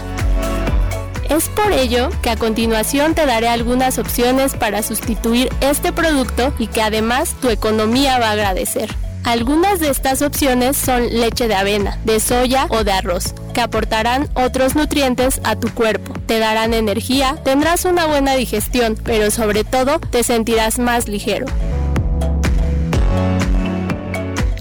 [1.30, 6.66] Es por ello que a continuación te daré algunas opciones para sustituir este producto y
[6.66, 8.90] que además tu economía va a agradecer.
[9.24, 14.76] Algunas de estas opciones son leche de avena, de soya o de arroz, aportarán otros
[14.76, 20.24] nutrientes a tu cuerpo, te darán energía, tendrás una buena digestión, pero sobre todo te
[20.24, 21.46] sentirás más ligero.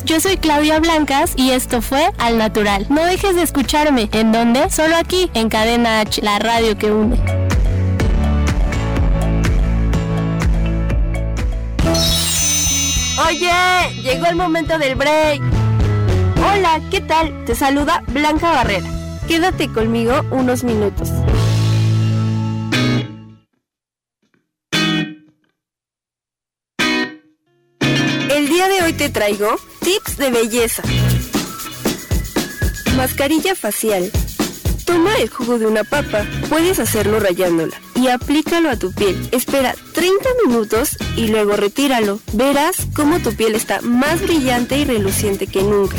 [0.09, 2.87] Yo soy Claudia Blancas y esto fue Al Natural.
[2.89, 4.09] No dejes de escucharme.
[4.13, 4.71] ¿En dónde?
[4.71, 7.19] Solo aquí, en Cadena H, la radio que une.
[13.29, 13.51] Oye,
[14.03, 15.58] llegó el momento del break.
[16.41, 17.45] Hola, ¿qué tal?
[17.45, 18.87] Te saluda Blanca Barrera.
[19.27, 21.11] Quédate conmigo unos minutos.
[28.31, 30.83] El día de hoy te traigo tips de belleza.
[32.97, 34.11] Mascarilla facial.
[34.89, 39.29] Toma el jugo de una papa, puedes hacerlo rayándola y aplícalo a tu piel.
[39.33, 42.21] Espera 30 minutos y luego retíralo.
[42.33, 45.95] Verás cómo tu piel está más brillante y reluciente que nunca.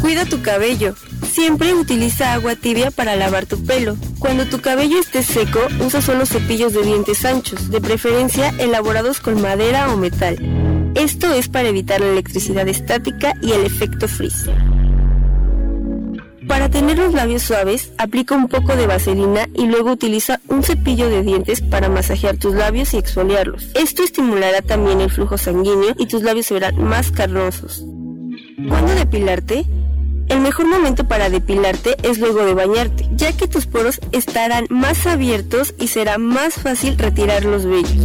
[0.00, 0.94] Cuida tu cabello.
[1.28, 3.96] Siempre utiliza agua tibia para lavar tu pelo.
[4.20, 9.42] Cuando tu cabello esté seco, usa solo cepillos de dientes anchos, de preferencia elaborados con
[9.42, 10.38] madera o metal.
[10.94, 14.46] Esto es para evitar la electricidad estática y el efecto frizz.
[16.48, 21.10] Para tener los labios suaves, aplica un poco de vaselina y luego utiliza un cepillo
[21.10, 23.68] de dientes para masajear tus labios y exfoliarlos.
[23.74, 27.84] Esto estimulará también el flujo sanguíneo y tus labios se verán más carnosos.
[28.66, 29.66] ¿Cuándo depilarte?
[30.28, 35.06] El mejor momento para depilarte es luego de bañarte, ya que tus poros estarán más
[35.06, 38.04] abiertos y será más fácil retirar los vellos.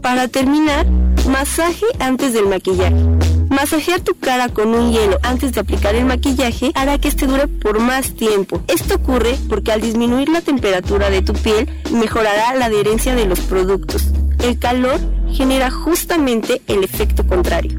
[0.00, 0.86] Para terminar,
[1.28, 3.25] masaje antes del maquillaje.
[3.56, 7.48] Masajear tu cara con un hielo antes de aplicar el maquillaje hará que este dure
[7.48, 8.60] por más tiempo.
[8.68, 13.40] Esto ocurre porque al disminuir la temperatura de tu piel mejorará la adherencia de los
[13.40, 14.08] productos.
[14.44, 15.00] El calor
[15.32, 17.78] genera justamente el efecto contrario.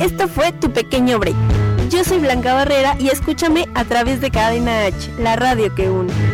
[0.00, 1.34] Esto fue tu pequeño break.
[1.90, 6.27] Yo soy Blanca Barrera y escúchame a través de Cadena H, la radio que une.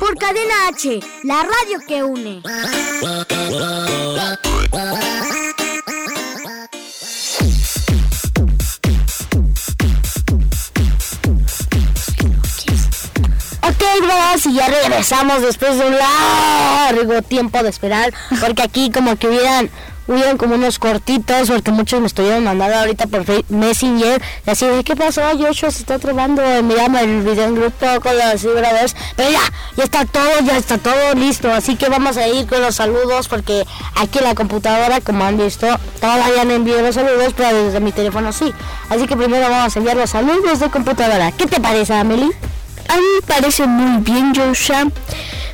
[0.00, 2.42] Por Cadena H, la radio que une.
[14.44, 19.70] Y ya regresamos después de un largo tiempo de esperar, porque aquí como que hubieran,
[20.06, 24.84] hubieran como unos cortitos, porque muchos me estuvieron mandando ahorita por Messenger, y así de,
[24.84, 25.22] ¿qué pasó?
[25.38, 29.40] Joshua se está trabando, miramos el video en grupo, cosas así, brothers, pero ya,
[29.76, 33.28] ya está todo, ya está todo listo, así que vamos a ir con los saludos,
[33.28, 33.64] porque
[33.96, 35.66] aquí en la computadora, como han visto,
[36.00, 38.52] todavía no envío los saludos, pero desde mi teléfono sí,
[38.88, 41.32] así que primero vamos a enviar los saludos de computadora.
[41.32, 42.30] ¿Qué te parece, Amelie?
[42.88, 44.86] A mí me parece muy bien, Joshua,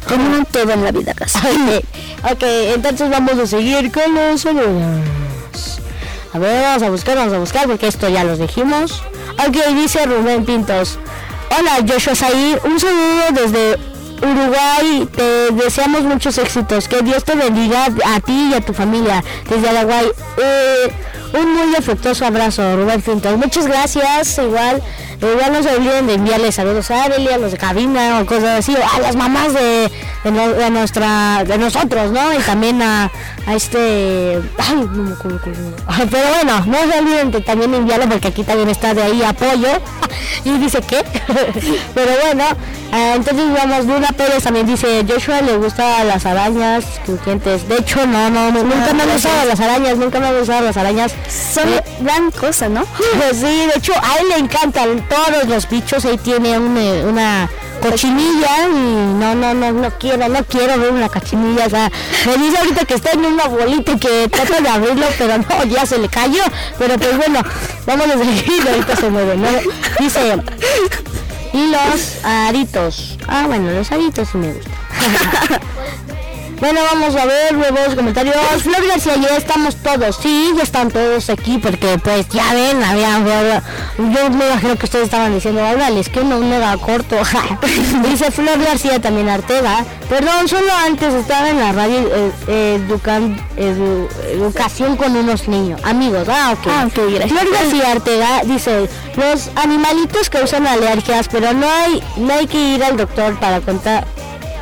[0.09, 1.41] como todo en la vida casa.
[2.31, 5.81] Ok, entonces vamos a seguir con los saludos.
[6.33, 9.03] A ver, vamos a buscar, vamos a buscar, porque esto ya los dijimos.
[9.47, 10.99] Ok, dice Rubén Pintos.
[11.57, 13.79] Hola, Joshua Said, un saludo desde
[14.21, 15.09] Uruguay.
[15.15, 16.89] Te deseamos muchos éxitos.
[16.89, 20.07] Que Dios te bendiga a ti y a tu familia desde Uruguay.
[20.39, 20.93] Eh,
[21.33, 23.37] un muy afectuoso abrazo, Rubén Pintos.
[23.39, 24.83] Muchas gracias, igual.
[25.21, 28.61] Igual no se olviden de enviarle saludos a Arely, a los de cabina o cosas
[28.61, 29.91] así, o a las mamás de,
[30.25, 32.33] de, no- de nuestra, de nosotros, ¿no?
[32.35, 33.11] Y también a,
[33.47, 35.41] a este, ay, no me acuerdo.
[36.11, 39.69] Pero bueno, no se olviden de también enviarlo porque aquí también está de ahí apoyo.
[40.45, 41.05] y dice que,
[41.95, 42.45] pero bueno,
[42.93, 47.69] eh, entonces vamos, Luna Pérez también dice, Joshua le gusta las arañas crujientes.
[47.69, 50.61] De hecho, no, no, no, nunca me han gustado las arañas, nunca me han gustado
[50.65, 51.13] las arañas.
[51.53, 52.85] Son Eh, gran cosa, ¿no?
[52.85, 57.05] pues sí, de hecho a él le encantan todos los bichos, ahí tiene un, eh,
[57.05, 57.49] una
[57.81, 61.91] cochinilla y no, no, no, no quiero, no quiero ver una cochinilla, o sea,
[62.27, 65.65] me dice ahorita que está en una bolita y que trata de abrirlo, pero no,
[65.65, 66.43] ya se le cayó,
[66.79, 67.41] pero pues bueno,
[67.87, 69.49] vamos a seguir, ahorita se mueve, ¿no?
[69.99, 70.37] Dice,
[71.53, 74.73] y los aritos, ah bueno, los aritos sí me gustan.
[76.61, 78.35] Bueno, vamos a ver nuevos comentarios.
[78.63, 80.17] Flor García, ya estamos todos.
[80.21, 83.63] Sí, ya están todos aquí porque pues ya ven, había, había-
[83.97, 85.61] yo me imagino que ustedes estaban diciendo,
[85.97, 87.17] es que uno mega corto.
[88.11, 89.85] Dice Flor García también Artega.
[90.09, 91.99] Perdón, solo antes estaba en la radio
[92.49, 96.27] eh, educan- edu- educación con unos niños, amigos.
[96.29, 96.67] Ah, ok.
[96.71, 97.31] Ah, ok, gracias.
[97.39, 102.83] Flor García Artega dice, los animalitos causan alergias, pero no hay, no hay que ir
[102.83, 104.07] al doctor para contar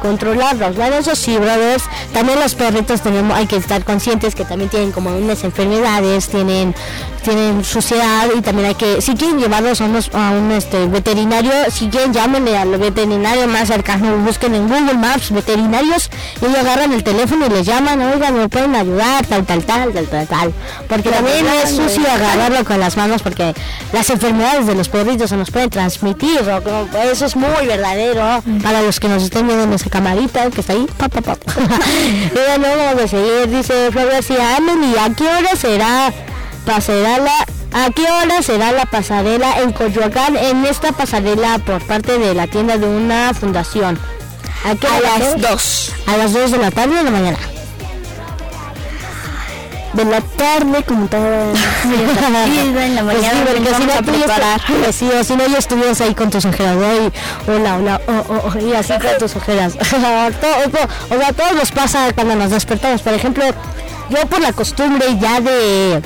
[0.07, 0.77] controlarlos.
[0.77, 1.85] Bueno, eso sí, brothers.
[2.13, 6.75] También los perritos tenemos, hay que estar conscientes que también tienen como unas enfermedades, tienen,
[7.23, 11.53] tienen suciedad y también hay que, si quieren llevarlos a, unos- a un este, veterinario,
[11.71, 16.09] si quieren llámenle al veterinario más cercano, busquen en Google Maps veterinarios
[16.41, 19.93] y ellos agarran el teléfono y les llaman, oigan, me pueden ayudar, tal, tal, tal,
[19.93, 20.53] tal, tal, tal.
[20.89, 23.55] Porque también es sucio agarrarlo con las manos porque
[23.93, 26.41] las enfermedades de los perritos se nos pueden transmitir.
[27.13, 30.75] Eso es muy verdadero para los que nos estén viendo en esa camarita que está
[30.75, 30.87] ahí.
[30.99, 31.37] Pa, pa, pa.
[31.57, 33.49] y bueno, vamos a seguir.
[33.49, 36.13] Dice Flor García, Emily, ¿a qué hora será
[36.67, 37.33] pasarela?
[37.73, 42.47] ¿A qué hora será la pasarela en Coyoacán en esta pasarela por parte de la
[42.47, 43.99] tienda de una fundación?
[44.65, 45.41] ¿A, qué A las es?
[45.41, 47.39] 2 A las 2 de la tarde o de la mañana.
[49.97, 51.53] De la tarde, como todo en
[52.95, 54.61] la Pues sí, mañana porque si no tú ya preparar.
[54.61, 56.95] estás- sí, o si no ya estuvieras ahí con tus ojeras, ¿no?
[56.95, 57.13] Y
[57.51, 59.73] hola, hola, oh, oh, oh, y así con tus ojeras.
[59.91, 63.03] Todo- todo- o sea, todos nos pasa cuando nos despertamos.
[63.03, 63.45] Por ejemplo,
[64.11, 66.03] yo por la costumbre ya de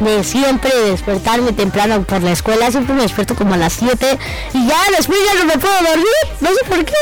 [0.00, 4.16] de siempre despertarme temprano por la escuela, siempre me despierto como a las 7
[4.54, 6.06] y ya después ya no me puedo dormir,
[6.40, 6.94] no sé por qué.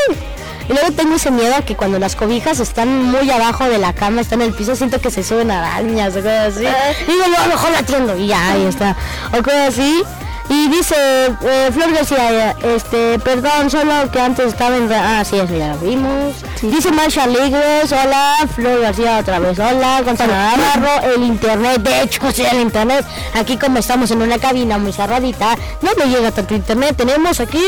[0.69, 3.93] Y luego tengo ese miedo a que cuando las cobijas están muy abajo de la
[3.93, 6.67] cama, están en el piso, siento que se suben arañas o cosas así.
[7.07, 8.95] Digo, no, a lo mejor la atiendo y ya, ahí está.
[9.37, 10.03] O cosas así.
[10.49, 10.95] Y dice
[11.41, 14.91] eh, Flor García, este, perdón, solo que antes estaba en...
[14.93, 16.35] Ah, sí, eso ya lo vimos.
[16.61, 22.31] Dice Marsha Alegres, hola, Flor García otra vez, hola, Gonzalo Navarro, el internet, de hecho,
[22.31, 23.05] sí, el internet,
[23.35, 27.63] aquí como estamos en una cabina muy cerradita, no me llega tanto internet, tenemos aquí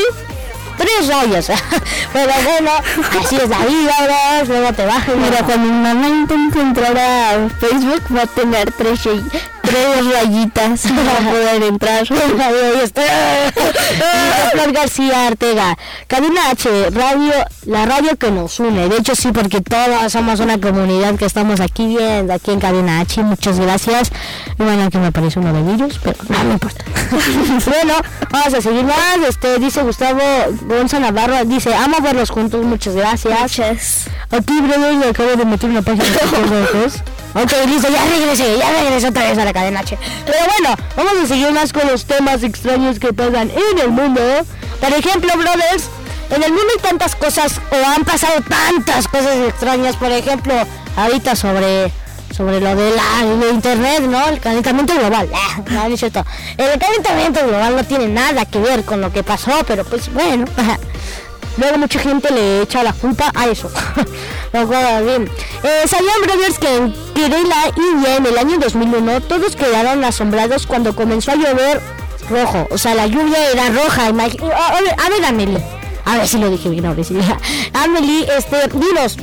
[0.80, 1.46] tres rayas.
[2.12, 2.70] Pero bueno,
[3.22, 4.44] así es la vida, ¿verdad?
[4.48, 5.16] Luego te bajas.
[5.16, 9.24] Mira, cuando mi mamá intente entrar a Facebook va a tener tres, ray-
[9.70, 12.06] tres rayitas para poder entrar.
[14.52, 17.32] Flor García Artega, Cadena H, radio,
[17.66, 18.88] la radio que nos une.
[18.88, 23.00] De hecho sí, porque todos somos una comunidad que estamos aquí bien, aquí en Cadena
[23.00, 23.22] H.
[23.22, 24.10] Muchas gracias.
[24.58, 26.84] Y bueno, aquí me aparece uno de virus, pero no me importa.
[27.66, 27.94] bueno,
[28.30, 29.18] vamos a seguir más.
[29.28, 30.20] Este dice Gustavo
[30.62, 34.08] Gonzalo Navarro, dice, amo verlos juntos, muchas gracias.
[34.30, 37.02] Aquí, brother, le acabo de meter una página de ojos.
[37.34, 39.96] Ok, listo, ya regresé, ya regresé otra vez a la cadena H.
[40.26, 44.20] Pero bueno, vamos a seguir más con los temas extraños que pasan en el mundo.
[44.80, 45.88] Por ejemplo, brothers,
[46.30, 50.54] en el mundo hay tantas cosas, o han pasado tantas cosas extrañas, por ejemplo,
[50.96, 51.92] ahorita sobre
[52.36, 54.28] sobre lo de la internet, ¿no?
[54.28, 55.28] El calentamiento global.
[55.42, 55.86] Ah, no.
[55.86, 60.46] El calentamiento global no tiene nada que ver con lo que pasó, pero pues bueno.
[61.56, 63.70] Luego mucha gente le echa la culpa a eso.
[64.52, 65.30] Lo cual, bien.
[65.62, 70.94] Eh, ¿Sabían, brothers, que en Kerala, India, en el año 2001, todos quedaron asombrados cuando
[70.96, 71.80] comenzó a llover
[72.28, 72.66] rojo?
[72.70, 74.10] O sea, la lluvia era roja.
[74.10, 75.62] imagi- A, a ver, a ver, Amelie.
[76.04, 77.16] A ver si lo dije bien, ahora sí.
[77.74, 79.16] Amelie, este, dinos,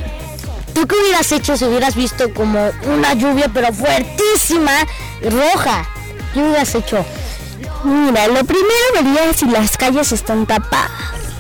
[0.74, 4.72] ¿tú qué hubieras hecho si hubieras visto como una lluvia, pero fuertísima,
[5.24, 5.86] roja?
[6.34, 7.04] ¿Qué hubieras hecho?
[7.84, 10.92] Mira, lo primero vería si las calles están tapadas.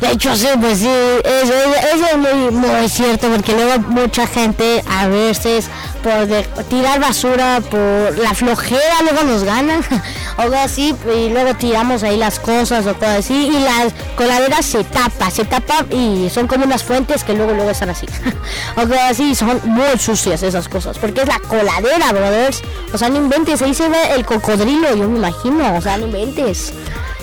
[0.01, 0.87] De hecho, sí, pues sí,
[1.23, 1.53] eso,
[1.95, 5.69] eso es muy, muy cierto, porque luego mucha gente a veces
[6.03, 9.81] por de- tirar basura, por la flojera, luego nos ganan,
[10.37, 14.67] o algo así, y luego tiramos ahí las cosas o cosas así, y las coladeras
[14.67, 18.05] se tapa, se tapa y son como unas fuentes que luego luego están así,
[18.75, 22.61] o cosas así, son muy sucias esas cosas, porque es la coladera, brothers,
[22.93, 26.05] o sea, no inventes, ahí se ve el cocodrilo, yo me imagino, o sea, no
[26.05, 26.71] inventes.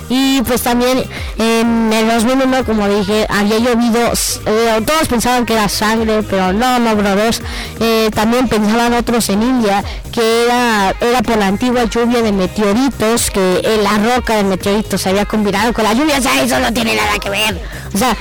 [0.09, 1.05] Y pues también
[1.39, 4.13] en el 2001, como dije, había llovido,
[4.47, 7.43] eh, todos pensaban que era sangre, pero no, no, brothers.
[7.81, 9.83] Eh, también pensaban otros en India
[10.13, 15.01] que era, era por la antigua lluvia de meteoritos, que eh, la roca de meteoritos
[15.01, 17.61] se había combinado con la lluvia, o sea, eso no tiene nada que ver.
[17.93, 18.17] O sea,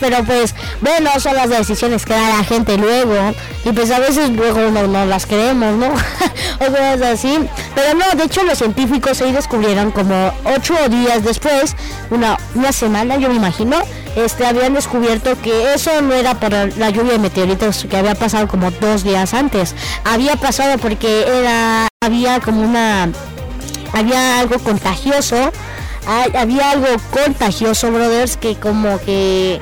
[0.00, 4.30] pero pues, bueno, son las decisiones que da la gente luego, y pues a veces
[4.30, 5.88] luego no, no las creemos, ¿no?
[6.60, 7.38] o cosas así.
[7.74, 11.76] Pero no, de hecho los científicos ahí descubrieron como ocho días después,
[12.10, 13.76] una, una semana yo me imagino,
[14.16, 18.48] este, habían descubierto que eso no era por la lluvia de meteoritos que había pasado
[18.48, 19.74] como dos días antes.
[20.04, 23.10] Había pasado porque era, había como una,
[23.92, 25.52] había algo contagioso,
[26.06, 29.60] había algo contagioso, brothers, que como que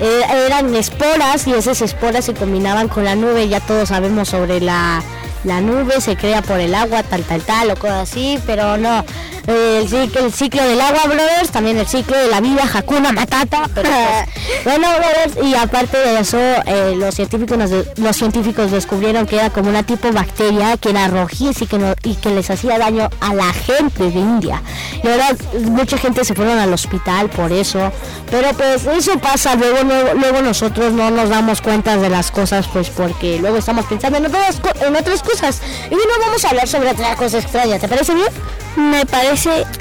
[0.00, 4.60] eh, eran esporas y esas esporas se combinaban con la nube, ya todos sabemos sobre
[4.60, 5.02] la,
[5.44, 9.04] la nube, se crea por el agua, tal, tal, tal, o cosas así, pero no,
[9.46, 13.68] el, ciclo, el ciclo del agua, brothers, también el ciclo de la vida, Hakuna Matata,
[13.74, 17.58] pero pues, bueno, brothers, y aparte de eso, eh, los, científicos,
[17.96, 21.94] los científicos descubrieron que era como una tipo bacteria que era rojiza y que, no,
[22.04, 24.62] y que les hacía daño a la gente de India.
[25.02, 27.92] Y ahora mucha gente se fueron al hospital por eso,
[28.30, 32.90] pero pues eso pasa, luego, luego, nosotros no nos damos cuenta de las cosas, pues
[32.90, 35.60] porque luego estamos pensando en otras, en otras cosas.
[35.90, 38.28] Y no vamos a hablar sobre otra cosa extraña, ¿te parece bien?
[38.76, 39.31] Me parece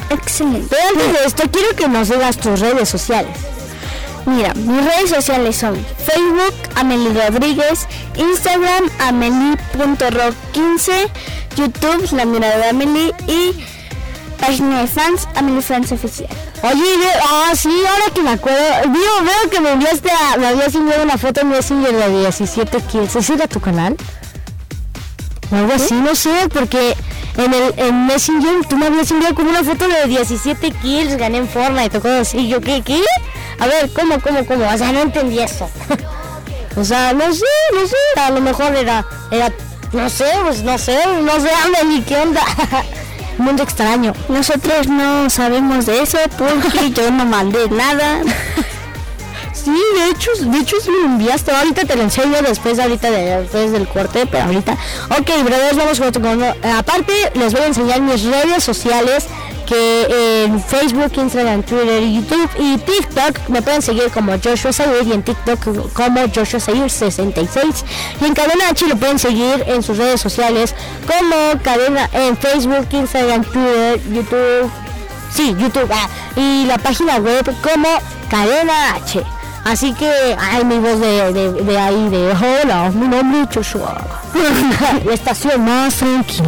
[0.10, 0.68] excelente.
[0.70, 3.38] Pero antes de esto, quiero que nos digas tus redes sociales.
[4.26, 5.76] Mira, mis redes sociales son
[6.06, 11.10] Facebook, Amelie Rodríguez, Instagram, amelie.rock15,
[11.56, 13.64] YouTube, La Mirada de Amelie y
[14.40, 16.30] página de fans, Amelie Fans Oficial.
[16.64, 16.84] Oye,
[17.24, 18.60] ah, sí, ahora que me acuerdo,
[18.92, 22.82] veo, veo que me enviaste, a, me habías enviado una foto en Messenger de 17
[22.82, 23.16] kills.
[23.16, 23.98] ¿Ese era tu canal?
[25.52, 26.96] O algo así, no sé, porque
[27.38, 31.38] en el en Messenger tú me habías enviado como una foto de 17 kills, gané
[31.40, 32.48] en forma y todo así.
[32.48, 32.82] Yo, ¿qué?
[32.82, 33.02] ¿Qué?
[33.60, 34.68] A ver, ¿cómo, cómo, cómo?
[34.68, 35.70] O sea, no entendí eso.
[36.76, 37.96] o sea, no sé, no sé.
[38.20, 39.52] A lo mejor era, era,
[39.94, 41.50] no sé, pues no sé, no sé,
[41.86, 42.42] ni ¿qué onda?
[43.38, 44.14] Mundo extraño.
[44.30, 48.22] Nosotros no sabemos de eso porque yo no mandé nada.
[49.54, 51.52] Sí, de hecho, de hecho sí me enviaste.
[51.52, 54.74] Ahorita te lo enseño después, ahorita después del corte, pero ahorita.
[55.20, 56.54] Ok, brothers, vamos con otro.
[56.78, 59.28] Aparte, les voy a enseñar mis redes sociales
[59.72, 65.14] que en Facebook, Instagram, Twitter, YouTube y TikTok me pueden seguir como Joshua Sayur y
[65.14, 67.86] en TikTok como Joshua Sayur 66
[68.20, 70.76] y en Cadena H lo pueden seguir en sus redes sociales
[71.08, 74.70] como Cadena en Facebook, Instagram, Twitter, YouTube,
[75.34, 77.88] sí, YouTube ah, y la página web como
[78.30, 79.24] Cadena H.
[79.64, 83.96] Así que, ay, mi voz de, de, ahí, de hola, mi nombre es Joshua.
[85.12, 86.46] estación más tranquila.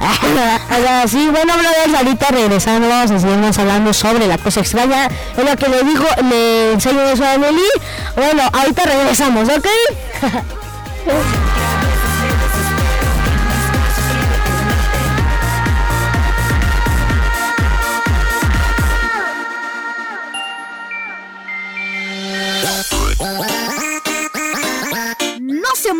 [1.02, 5.08] Así, bueno, brothers, ahorita regresando, vamos a seguirnos hablando sobre la cosa extraña.
[5.36, 7.68] Es lo que le dijo, le enseño eso a Emily.
[8.14, 9.66] Bueno, ahorita regresamos, ¿ok?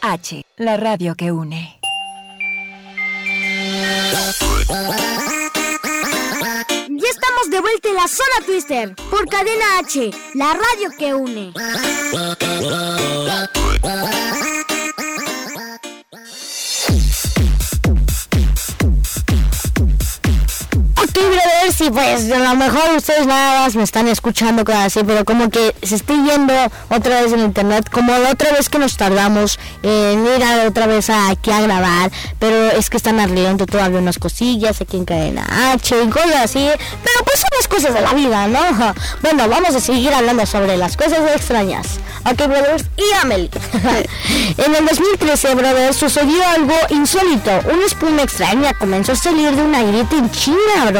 [0.00, 1.78] H, la radio que une.
[6.88, 11.52] Ya estamos de vuelta en la zona Twister por Cadena H, la radio que une.
[21.08, 25.00] Ok, brothers, y pues a lo mejor ustedes nada más me están escuchando cosas así,
[25.06, 26.52] pero como que se esté yendo
[26.90, 30.86] otra vez en internet, como la otra vez que nos tardamos en ir a otra
[30.86, 35.72] vez aquí a grabar, pero es que están arreglando todavía unas cosillas aquí en Cadena
[35.72, 38.58] H y cosas así, pero pues son las cosas de la vida, ¿no?
[39.22, 41.98] Bueno, vamos a seguir hablando sobre las cosas extrañas.
[42.24, 43.50] Ok, brothers, y Amelie.
[44.58, 47.50] en el 2013, brothers, sucedió algo insólito.
[47.72, 50.97] Una espuma extraña comenzó a salir de una grieta en China, brothers.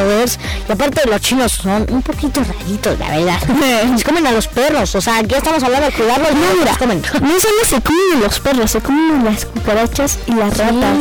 [0.69, 3.39] Y aparte los chinos son un poquito raritos, la verdad.
[3.97, 7.03] Se comen a los perros, o sea, aquí estamos hablando de cuidarlos, no los comen.
[7.21, 10.99] No solo se comen los perros, se comen las cucarachas y las ratas.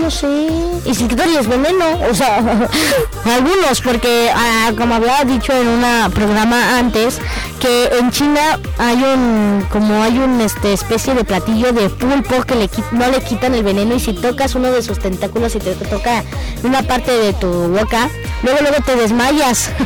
[0.00, 0.48] No sé.
[0.86, 2.38] Y sin quitarles veneno, o sea,
[3.24, 7.18] algunos, porque ah, como había dicho en un programa antes,
[7.60, 12.54] que en China hay un, como hay un este especie de platillo de pulpo que
[12.54, 15.74] le no le quitan el veneno y si tocas uno de sus tentáculos y te
[15.74, 16.24] toca
[16.64, 18.08] una parte de tu boca,
[18.42, 19.70] luego luego te desmayas.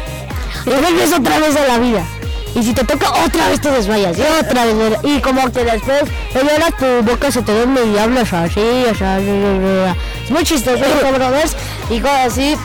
[0.67, 2.07] Y vuelves otra vez a la vida.
[2.55, 4.17] Y si te toca otra vez te desmayas.
[4.17, 8.33] Y otra vez y como que después ahora tu boca se te duerme y hablas
[8.33, 11.57] así, o sea, es muy chistoso brothers
[11.91, 12.57] y cosas así.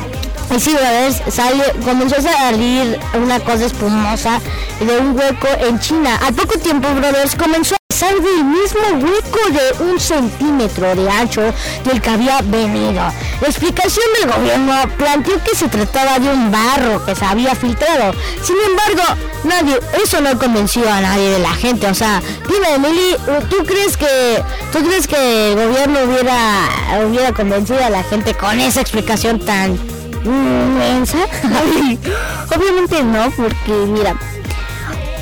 [0.55, 4.39] Y sí, brothers, sale, comenzó a salir una cosa espumosa
[4.79, 6.19] de un hueco en China.
[6.25, 11.41] Al poco tiempo, brothers, comenzó salir del mismo hueco de un centímetro de ancho
[11.83, 13.01] del que había venido.
[13.41, 18.13] Explicación del gobierno planteó que se trataba de un barro que se había filtrado.
[18.41, 19.03] Sin embargo,
[19.43, 21.87] nadie, eso no convenció a nadie de la gente.
[21.87, 23.17] O sea, dime, Emily,
[23.49, 24.41] ¿tú crees que,
[24.71, 26.69] tú crees que el gobierno hubiera,
[27.05, 29.77] hubiera convencido a la gente con esa explicación tan
[30.23, 31.17] inmensa?
[32.55, 34.15] Obviamente no, porque mira,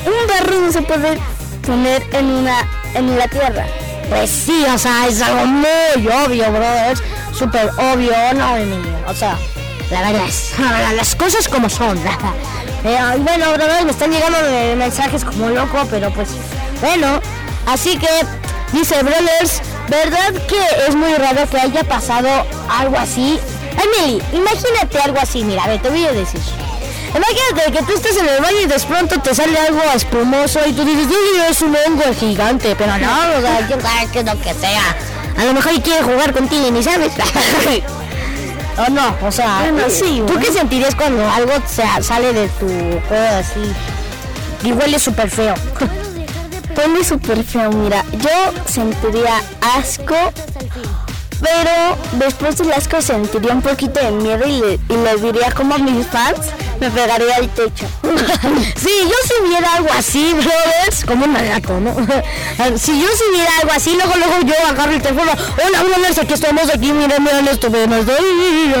[0.06, 1.18] un barro no se puede
[1.68, 3.66] poner en una en la tierra.
[4.08, 7.02] Pues sí, o sea, es algo muy obvio, brothers.
[7.32, 8.88] Súper obvio, no, Emily.
[9.06, 9.36] O sea,
[9.90, 10.54] la verdad es,
[10.96, 11.98] las cosas como son.
[12.84, 14.38] Eh, bueno, brothers, me están llegando
[14.76, 16.28] mensajes como loco, pero pues,
[16.80, 17.20] bueno.
[17.66, 18.08] Así que,
[18.72, 22.28] dice, brothers, ¿verdad que es muy raro que haya pasado
[22.70, 23.40] algo así?
[23.72, 26.40] Emily, imagínate algo así, mira, a ver, te voy a decir.
[27.14, 30.72] Imagínate que tú estás en el baño y de pronto te sale algo espumoso y
[30.72, 34.26] tú dices, uy, es un hongo gigante, pero no, o sea, quién sabe qué es
[34.26, 34.96] lo que sea.
[35.38, 37.12] A lo mejor quiere jugar contigo y ni sabes.
[38.78, 42.66] o no, o sea, Bueno, sí, ¿tú qué sentirías cuando algo se- sale de tu
[42.66, 43.72] cuerpo así
[44.64, 45.54] y huele súper feo?
[46.74, 49.40] Pone súper feo, mira, yo sentiría
[49.76, 50.14] asco,
[51.40, 55.74] pero después del asco sentiría un poquito de miedo y le, y le diría como
[55.74, 56.38] a mis fans,
[56.80, 57.86] me pegaría al techo.
[58.76, 61.94] Sí, yo si viera algo así, brothers, como un gato, ¿no?
[62.78, 65.32] si yo si viera algo así, luego, luego yo agarro el teléfono,
[65.66, 68.14] hola, brothers, aquí estamos aquí, miren, miren esto, ven, estoy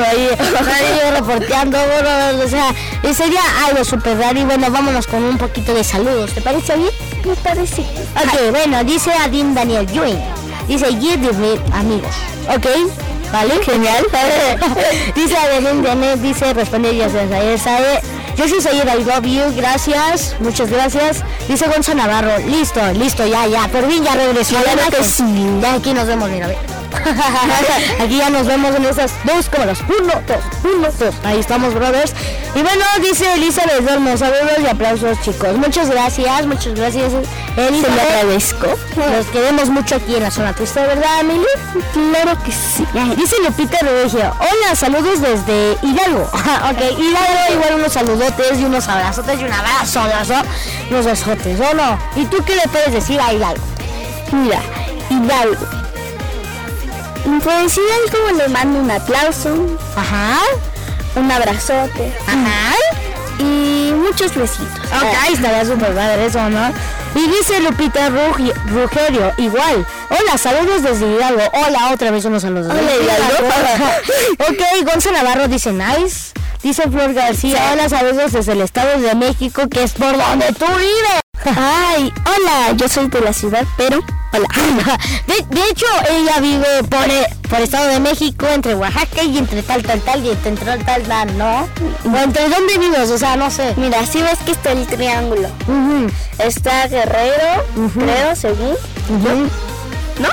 [0.06, 2.74] ahí, ahí yo reporteando, brothers, o sea,
[3.12, 6.90] sería algo súper raro y bueno, vámonos con un poquito de saludos, ¿te parece bien?
[7.24, 7.82] Me parece.
[7.82, 10.18] Ok, bueno, dice Adin Daniel Ewing,
[10.68, 12.14] dice, give amigos,
[12.48, 12.66] ok,
[13.32, 13.54] ¿vale?
[13.64, 14.06] Genial.
[15.14, 17.08] dice Adelín Daniel, dice, responde ya
[17.58, 18.00] sabe.
[18.36, 21.24] Yo sí soy I love you, gracias, muchas gracias.
[21.48, 24.54] Dice Gonzo Navarro, listo, listo, ya, ya, por fin ya regresó.
[24.62, 25.24] Claro que sí.
[25.60, 26.77] Ya aquí nos vemos, mira, ve.
[28.00, 29.78] aquí ya nos vemos en esas dos cámaras.
[29.82, 31.14] Uno, dos, uno, dos.
[31.24, 32.14] Ahí estamos, brothers.
[32.54, 35.56] Y bueno, dice Elizabeth Dormo, saludos y aplausos, chicos.
[35.56, 37.12] Muchas gracias, muchas gracias,
[37.56, 37.84] Elizabeth.
[37.84, 38.66] Se lo agradezco.
[38.96, 41.46] Nos queremos mucho aquí en la zona triste, ¿verdad, Emily?
[41.92, 42.86] Claro que sí.
[43.16, 46.22] Dice Lupita Regio, hola, saludos desde Hidalgo.
[46.32, 50.34] ok, Hidalgo, igual unos saludotes y unos abrazotes y un abrazo, abrazo,
[50.90, 51.98] unos besotes, ¿o no?
[52.16, 53.62] ¿Y tú qué le puedes decir a Hidalgo?
[54.32, 54.60] Mira,
[55.10, 55.87] Hidalgo.
[57.42, 59.54] Pues Hidalgo le mando un aplauso,
[59.96, 60.38] Ajá,
[61.16, 62.74] un abrazote ajá.
[63.38, 64.68] y muchos besitos.
[64.96, 66.72] Ok, estaría súper padre eso, ¿no?
[67.14, 69.86] Y dice Lupita Rugi- Rugerio, igual.
[70.10, 71.42] Hola, saludos desde Hidalgo.
[71.54, 72.70] Hola, otra vez unos saludos.
[72.70, 73.48] Hola, Hidalgo.
[74.50, 76.32] ok, Gonza Navarro dice nice.
[76.62, 80.66] Dice Flor García, hola, saludos desde el Estado de México, que es por donde tú
[80.66, 81.20] vives.
[81.44, 84.00] Ay, hola, yo soy de la ciudad, pero
[84.32, 84.46] hola.
[85.26, 89.62] De, de hecho, ella vive por, eh, por Estado de México, entre Oaxaca y entre
[89.62, 91.68] tal, tal, tal, y entre tal, tal, tal, ¿no?
[92.12, 93.74] O entre dónde vives, o sea, no sé.
[93.76, 95.48] Mira, si ves que está el triángulo.
[95.66, 97.64] Ujú, Está Guerrero,
[97.94, 98.76] creo, según.
[100.20, 100.28] ¿no?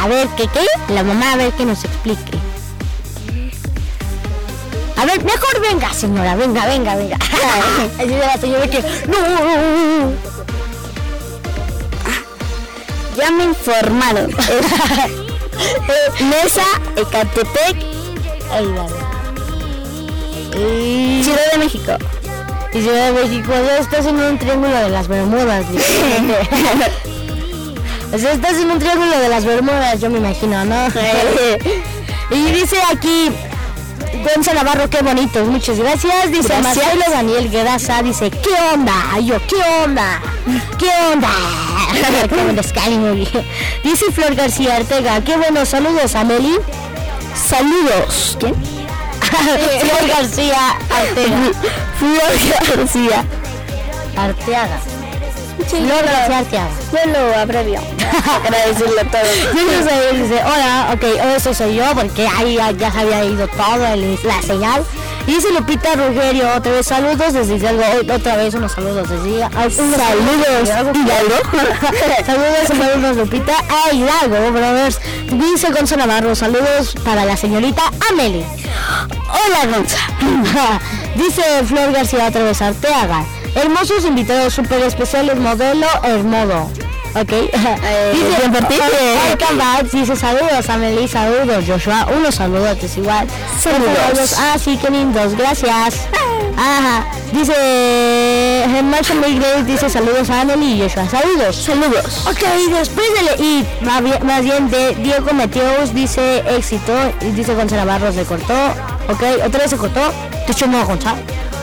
[0.00, 0.66] A ver, ¿qué qué?
[0.92, 2.38] La mamá a ver que nos explique.
[5.00, 7.16] A ver, mejor venga, señora, venga, venga, venga.
[7.98, 8.82] Así la señora que.
[9.08, 10.12] No.
[13.16, 14.30] Ya me informaron.
[16.20, 17.76] Mesa, Ecatepec,
[18.52, 18.86] Ahí va.
[20.58, 21.24] Y...
[21.24, 21.92] Ciudad de México.
[22.74, 25.64] Y Ciudad de México, o sea, estás en un triángulo de las Bermudas.
[28.12, 30.88] O sea, estás en un triángulo de las Bermudas, yo me imagino, ¿no?
[32.32, 33.30] y dice aquí,
[34.12, 36.30] Gonza Navarro, qué bonitos, muchas gracias.
[36.30, 36.76] Dice Gracias.
[36.76, 38.92] Marcelo Daniel Guedaza, dice, ¿qué onda?
[39.12, 40.20] Ay, yo, ¿qué onda?
[40.78, 41.28] ¿Qué onda?
[43.84, 46.56] Dice Flor García Ortega, qué buenos saludos a Meli.
[47.34, 48.36] Saludos.
[48.38, 48.54] ¿Quién?
[48.60, 51.50] Flor García Ortega.
[51.98, 53.24] Flor García.
[54.16, 54.80] Arteaga.
[55.70, 55.88] Sí,
[56.32, 56.68] Arteaga.
[56.92, 57.80] yo lo abrevio.
[58.42, 59.22] Para decirlo todo.
[59.54, 61.04] Yo no sé, dice, hola, ok,
[61.36, 64.82] eso soy yo, porque ahí ya, ya se había ido todo el- la señal.
[65.26, 67.82] Y dice Lupita Rogerio, otra vez saludos desde Hidalgo,
[68.14, 69.70] otra vez unos saludos desde Hidalgo.
[69.70, 71.34] Saludos, Hidalgo.
[72.26, 74.98] saludos, saludos Lupita a Hidalgo, brothers.
[75.30, 78.44] Dice Gonzo Navarro, saludos para la señorita Amelie.
[79.28, 79.98] Hola Gonza.
[81.14, 83.24] dice Flor García otra vez Arteaga.
[83.54, 86.70] Hermosos invitados súper especiales, modelo Hermodo.
[87.14, 87.32] Ok.
[87.32, 88.74] dice, ti.
[88.80, 93.26] Ay, Cambach dice saludos, Amelie, saludos, Joshua, unos saludos igual.
[93.60, 94.36] Saludos.
[94.38, 96.06] Ah, sí, qué lindos, gracias.
[96.56, 97.06] Ajá.
[97.32, 101.56] Dice eh, Marshall Miguel dice saludos a Amelie y Joshua, saludos.
[101.56, 102.26] Saludos.
[102.28, 106.92] Ok, después de le- y más bien, más bien de Diego Mateos dice éxito
[107.22, 108.54] y dice Gonzalo Navarro se cortó.
[109.10, 110.00] Ok, otra vez se cortó.
[110.46, 110.86] De hecho no.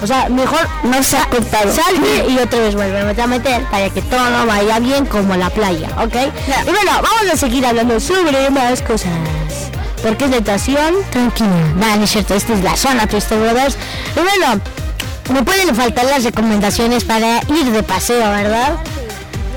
[0.01, 1.73] O sea, mejor No se ha cortado.
[1.73, 5.89] Salte y otra vez vuelve a meter para que todo vaya bien como la playa,
[5.97, 6.15] ¿ok?
[6.65, 9.11] Y bueno, vamos a seguir hablando sobre más cosas.
[10.03, 11.49] Porque es natación tranquila.
[11.75, 13.77] Nada, no es cierto, esta es la zona Twister Brothers.
[14.15, 14.61] Y bueno,
[15.33, 18.77] no pueden faltar las recomendaciones para ir de paseo, ¿verdad?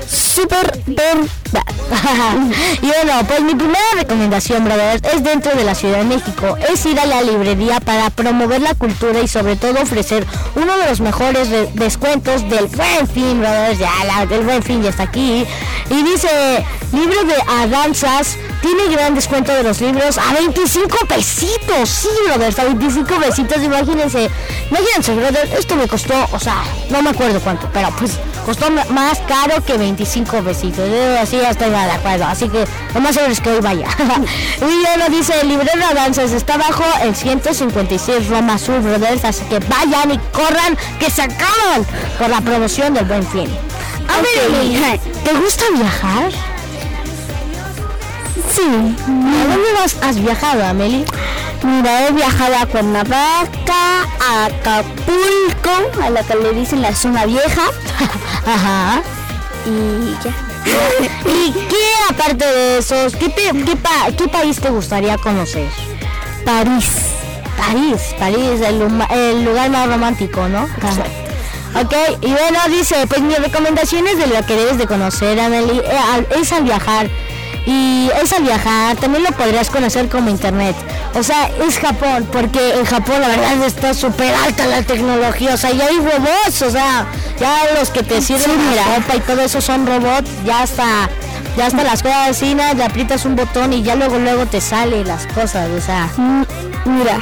[0.07, 1.40] Súper verdad.
[2.81, 6.57] y bueno, pues mi primera recomendación, brothers, es dentro de la Ciudad de México.
[6.71, 10.25] Es ir a la librería para promover la cultura y sobre todo ofrecer
[10.55, 13.79] uno de los mejores re- descuentos del Buen Fin, brothers.
[13.79, 15.45] Ya, la, el Buen Fin ya está aquí.
[15.89, 21.89] Y dice, libro de adanzas, tiene gran descuento de los libros a 25 pesitos.
[21.89, 24.29] Sí, brothers, a 25 pesitos, imagínense.
[24.69, 28.13] Imagínense, brothers, esto me costó, o sea, no me acuerdo cuánto, pero pues
[28.45, 30.89] costó más caro que 25 pesitos.
[31.19, 33.87] Así ya estoy de acuerdo, así que lo más seguro es que hoy vaya.
[34.57, 39.25] y ya nos dice, el librero de avanzas está bajo el 156 Roma Sur, brothers,
[39.25, 41.85] así que vayan y corran, que se acaban
[42.17, 43.49] por la promoción del Buen Fin.
[44.07, 46.31] A ver, ¿te gusta viajar?
[48.49, 48.61] Sí.
[48.63, 51.05] ¿A dónde vas, has viajado, Amelie?
[51.63, 57.63] Mira, he viajado a Cuernavaca, a Acapulco, a la que le dicen la zona vieja.
[58.45, 59.01] Ajá.
[59.65, 60.50] Y ya.
[61.25, 65.67] ¿Y qué, aparte de esos, qué, te- qué, pa- qué país te gustaría conocer?
[66.45, 66.85] París.
[67.57, 68.81] París, París, el,
[69.11, 70.67] el lugar más romántico, ¿no?
[71.73, 76.27] Ok, y bueno, dice, pues mis recomendaciones de lo que debes de conocer, Amelie, eh,
[76.41, 77.07] es al viajar.
[77.65, 80.75] Y es al viajar, también lo podrías conocer como internet.
[81.13, 85.53] O sea, es Japón, porque en Japón la verdad está súper alta la tecnología.
[85.53, 87.05] O sea, ya hay robots, o sea,
[87.39, 91.09] ya los que te sirven la ropa y todo eso son robots, ya hasta,
[91.57, 95.03] ya hasta las cosas vecinas, le aprietas un botón y ya luego luego te sale
[95.03, 96.09] las cosas, o sea.
[96.85, 97.19] Mira,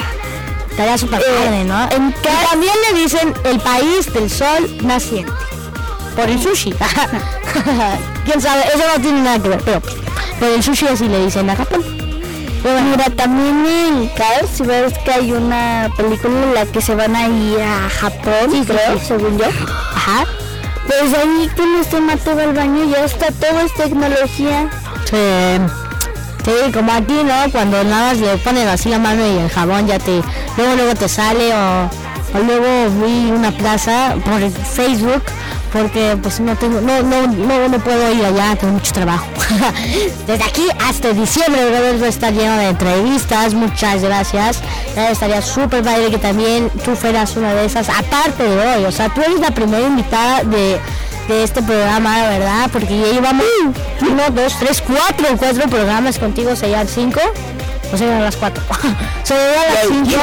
[0.70, 1.84] estaría súper padre, ¿no?
[1.92, 2.14] En
[2.50, 5.32] también le dicen el país del sol naciente.
[6.20, 6.74] Por el sushi.
[8.26, 11.50] Quién sabe, eso no tiene nada que ver, pero por el sushi así le dicen
[11.50, 11.82] a Japón.
[12.62, 16.94] Pero mira, también en Cars, si ves que hay una película en la que se
[16.94, 19.06] van a ir a Japón, Sí, creo, sí.
[19.08, 19.46] según yo.
[19.96, 20.26] Ajá.
[20.86, 24.70] Pues ahí tienes que todo el baño, ya está, todo es tecnología.
[25.06, 25.62] Sí.
[26.44, 27.50] Sí, como aquí, ¿no?
[27.52, 30.22] Cuando nada más le ponen así la mano y el jabón ya te...
[30.58, 35.24] Luego luego te sale o, o luego vi una plaza por Facebook
[35.72, 39.28] porque pues no tengo, no, no, no, no puedo ir allá, tengo mucho trabajo.
[40.28, 44.62] Desde aquí hasta diciembre a estar lleno de entrevistas, muchas gracias.
[44.96, 49.10] Estaría súper padre que también tú fueras una de esas, aparte de hoy, o sea,
[49.10, 50.80] tú eres la primera invitada de,
[51.28, 53.46] de este programa, verdad, porque ya llevamos
[54.02, 57.20] uno, dos, tres, cuatro, cuatro programas contigo, serían cinco.
[57.92, 58.64] O sea, a las 4.
[59.24, 60.22] Se a las 5.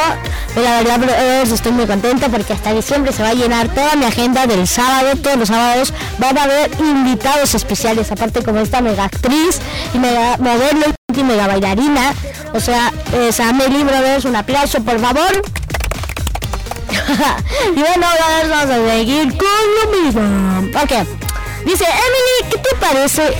[0.57, 3.95] Y la verdad, brothers, estoy muy contenta porque hasta diciembre se va a llenar toda
[3.97, 5.17] mi agenda del sábado.
[5.23, 9.61] Todos los sábados van a haber invitados especiales, aparte como esta mega actriz
[9.93, 12.14] y mega modelo y mega bailarina.
[12.55, 15.43] O sea, es Amelie Brothers, un aplauso, por favor.
[17.77, 20.81] y bueno, vamos a seguir con lo mismo.
[20.83, 21.07] Ok.
[21.67, 23.35] Dice, Emily, ¿qué te parece?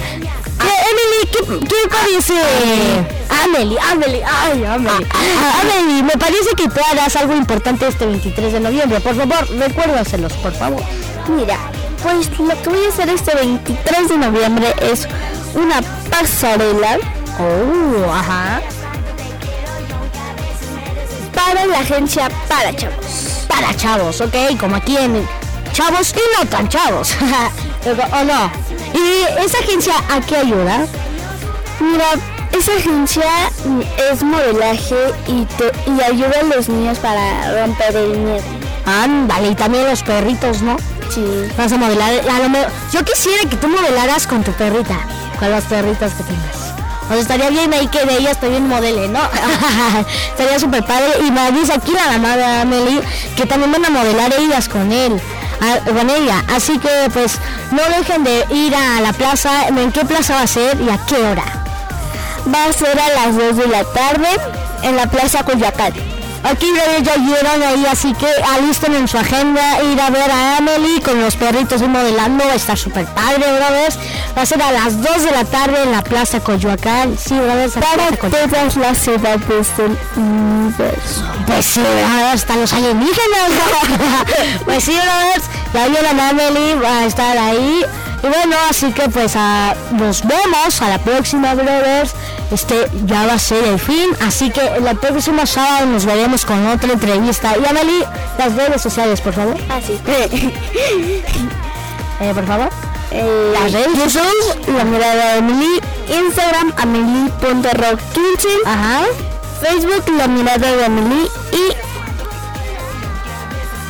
[0.59, 3.07] ¿Qué, Emily, ¿qué, qué parece?
[3.45, 5.07] Amelie, Amelie, ay, Amelie.
[5.61, 9.01] Amelie, me parece que tú harás algo importante este 23 de noviembre.
[9.01, 10.83] Por favor, recuérdaselos, por favor.
[11.29, 11.59] Mira,
[12.03, 15.07] pues lo que voy a hacer este 23 de noviembre es
[15.55, 15.81] una
[16.11, 16.99] pasarela
[17.39, 18.61] Oh, ajá.
[21.35, 23.45] para la agencia para chavos.
[23.49, 25.27] Para chavos, ok, como aquí en
[25.73, 27.11] chavos y no tan chavos.
[27.87, 28.51] ¿O no?
[28.95, 30.87] ¿Y esa agencia a qué ayuda?
[31.78, 32.07] Mira,
[32.59, 33.24] esa agencia
[34.11, 34.97] es modelaje
[35.28, 38.43] y, te, y ayuda a los niños para romper el miedo.
[38.87, 40.76] Ándale, y también los perritos, ¿no?
[41.14, 41.24] Sí.
[41.57, 42.12] Vas a modelar.
[42.28, 44.97] a lo mejor- yo quisiera que tú modelaras con tu perrita,
[45.39, 46.57] con las perritas que tengas.
[47.05, 49.20] O sea, estaría bien ahí que de ellas también modele, ¿no?
[50.30, 51.07] estaría súper padre.
[51.24, 53.01] Y me dice aquí la mamá de Amelie
[53.37, 55.20] que también van a modelar ellas con él,
[55.61, 56.43] a- con ella.
[56.55, 57.39] Así que pues
[57.71, 59.67] no dejen de ir a la plaza.
[59.69, 61.45] ¿En qué plaza va a ser y a qué hora?
[62.53, 64.29] Va a ser a las 2 de la tarde
[64.83, 65.93] en la Plaza Coyoacán.
[66.45, 70.59] Aquí brothers, ya vieron ahí, así que alisten en su agenda ir a ver a
[70.59, 73.99] Amelie con los perritos modelando, va a estar súper padre, brothers.
[74.37, 77.16] Va a ser a las 2 de la tarde en la Plaza Coyoacán.
[77.18, 81.22] Sí, brothers, Para todas las edades del universo.
[81.47, 83.51] Pues sí, brothers, hasta los alienígenas.
[84.64, 87.82] pues sí, brothers, ya vieron a Amelie, va a estar ahí.
[88.23, 92.12] Y bueno, así que pues ah, nos vemos a la próxima, brothers.
[92.51, 96.67] Este ya va a ser el fin, así que el próximo sábado nos veremos con
[96.67, 97.55] otra entrevista.
[97.57, 98.05] Y Amelie,
[98.39, 99.57] las redes sociales, por favor.
[99.69, 99.99] Ah, sí.
[102.19, 102.71] Eh, por favor.
[103.11, 109.03] Eh, Las redes YouTube, la mirada de Emily, Instagram, Amelie.rock15, Ajá.
[109.61, 111.86] Facebook, la mirada de Emily y...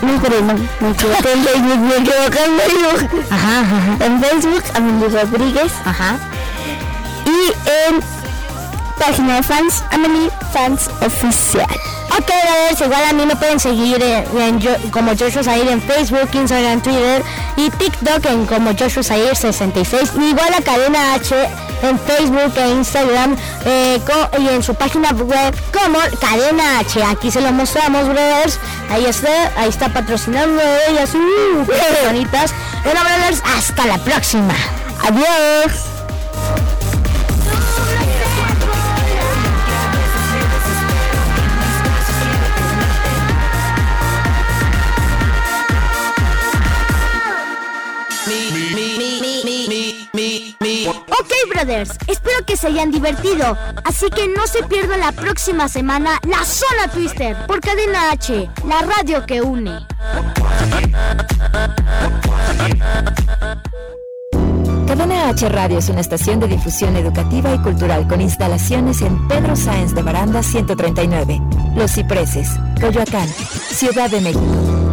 [0.06, 3.26] No, pero no, me equivoqué en Facebook, me equivoqué en Facebook.
[3.30, 6.16] Ajá, ajá, En Facebook, Amelie Rodríguez ajá.
[7.26, 7.52] y
[7.88, 8.00] en
[8.98, 11.66] página de fans, Amelie Fans Oficial.
[12.10, 15.82] Ok, brothers, igual a mí me pueden seguir en, en yo- como Joshua Zair en
[15.82, 17.22] Facebook, Instagram, Twitter
[17.56, 20.12] y TikTok en como Joshua Zair 66.
[20.18, 21.34] Y igual a Cadena H
[21.82, 23.36] en Facebook e Instagram
[23.66, 27.02] eh, co- y en su página web como Cadena H.
[27.04, 28.58] Aquí se lo mostramos, brothers.
[28.90, 31.10] Ahí está, ahí está patrocinando ellas.
[31.14, 32.52] Uh, qué bonitas.
[32.84, 34.54] Bueno, brothers, hasta la próxima.
[35.06, 35.95] Adiós.
[51.56, 53.56] Brothers, espero que se hayan divertido.
[53.84, 58.82] Así que no se pierdan la próxima semana la Zona Twister por Cadena H, la
[58.82, 59.86] radio que une.
[64.86, 69.56] Cadena H Radio es una estación de difusión educativa y cultural con instalaciones en Pedro
[69.56, 71.40] Sáenz de Baranda 139,
[71.74, 72.50] Los Cipreses,
[72.80, 73.28] Coyoacán,
[73.70, 74.85] Ciudad de México.